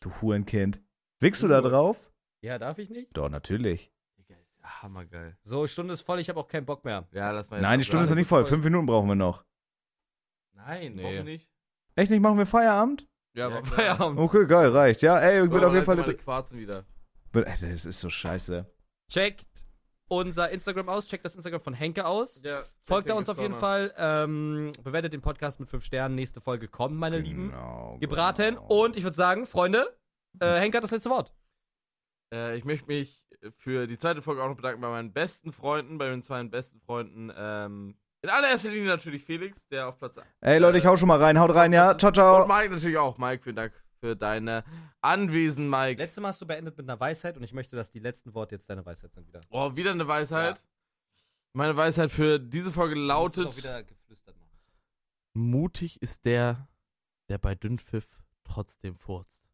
[0.02, 0.82] Du Hurenkind.
[1.20, 2.10] Wickst du da drauf?
[2.42, 3.18] ja, darf ich nicht?
[3.18, 3.92] Doch, natürlich.
[4.18, 5.38] Digga, ist Hammergeil.
[5.44, 7.06] So, Stunde ist voll, ich habe auch keinen Bock mehr.
[7.12, 8.46] Ja, lass mal jetzt Nein, die Stunde ist noch nicht voll.
[8.46, 9.44] Fünf Minuten brauchen wir noch.
[10.54, 11.18] Nein, Nee.
[11.18, 11.24] nee.
[11.24, 11.50] nicht.
[11.96, 12.22] Echt nicht?
[12.22, 13.09] Machen wir Feierabend?
[13.36, 13.66] Ja, aber.
[13.66, 14.20] Feierabend.
[14.20, 15.02] Okay, geil, reicht.
[15.02, 15.96] Ja, ey, ich So, würde auf jeden Fall.
[15.96, 16.86] meine Quarzen wieder.
[17.32, 18.66] Das ist so scheiße.
[19.12, 19.46] Checkt
[20.12, 22.42] unser Instagram aus, checkt das Instagram von Henke aus.
[22.44, 23.94] Ja, Folgt da uns auf jeden Fall.
[23.98, 26.16] Ähm, bewertet den Podcast mit 5 Sternen.
[26.16, 27.50] Nächste Folge kommt, meine Lieben.
[27.52, 28.56] Genau, Gebraten.
[28.56, 28.84] genau.
[28.84, 29.96] Und ich würde sagen, Freunde,
[30.40, 31.32] äh, Henke hat das letzte Wort.
[32.34, 33.24] Äh, ich möchte mich
[33.58, 36.80] für die zweite Folge auch noch bedanken bei meinen besten Freunden, bei meinen zwei besten
[36.82, 37.32] Freunden.
[37.36, 41.22] Ähm, in allererster Linie natürlich Felix, der auf Platz Ey, Leute, ich hau schon mal
[41.22, 41.40] rein.
[41.40, 41.98] Haut rein, ja.
[41.98, 42.48] Ciao, Und ciao.
[42.48, 43.18] Mike natürlich auch.
[43.18, 44.64] Mike, vielen Dank für deine
[45.02, 46.02] Anwesen, Mike.
[46.02, 48.56] Letztes Mal hast du beendet mit einer Weisheit und ich möchte, dass die letzten Worte
[48.56, 49.42] jetzt deine Weisheit sind wieder.
[49.50, 50.64] Oh, wieder eine Weisheit.
[51.54, 54.52] Meine Weisheit für diese Folge lautet: auch wieder geflüstert machen.
[55.34, 56.68] Mutig ist der,
[57.30, 59.49] der bei Dünnpfiff trotzdem furzt.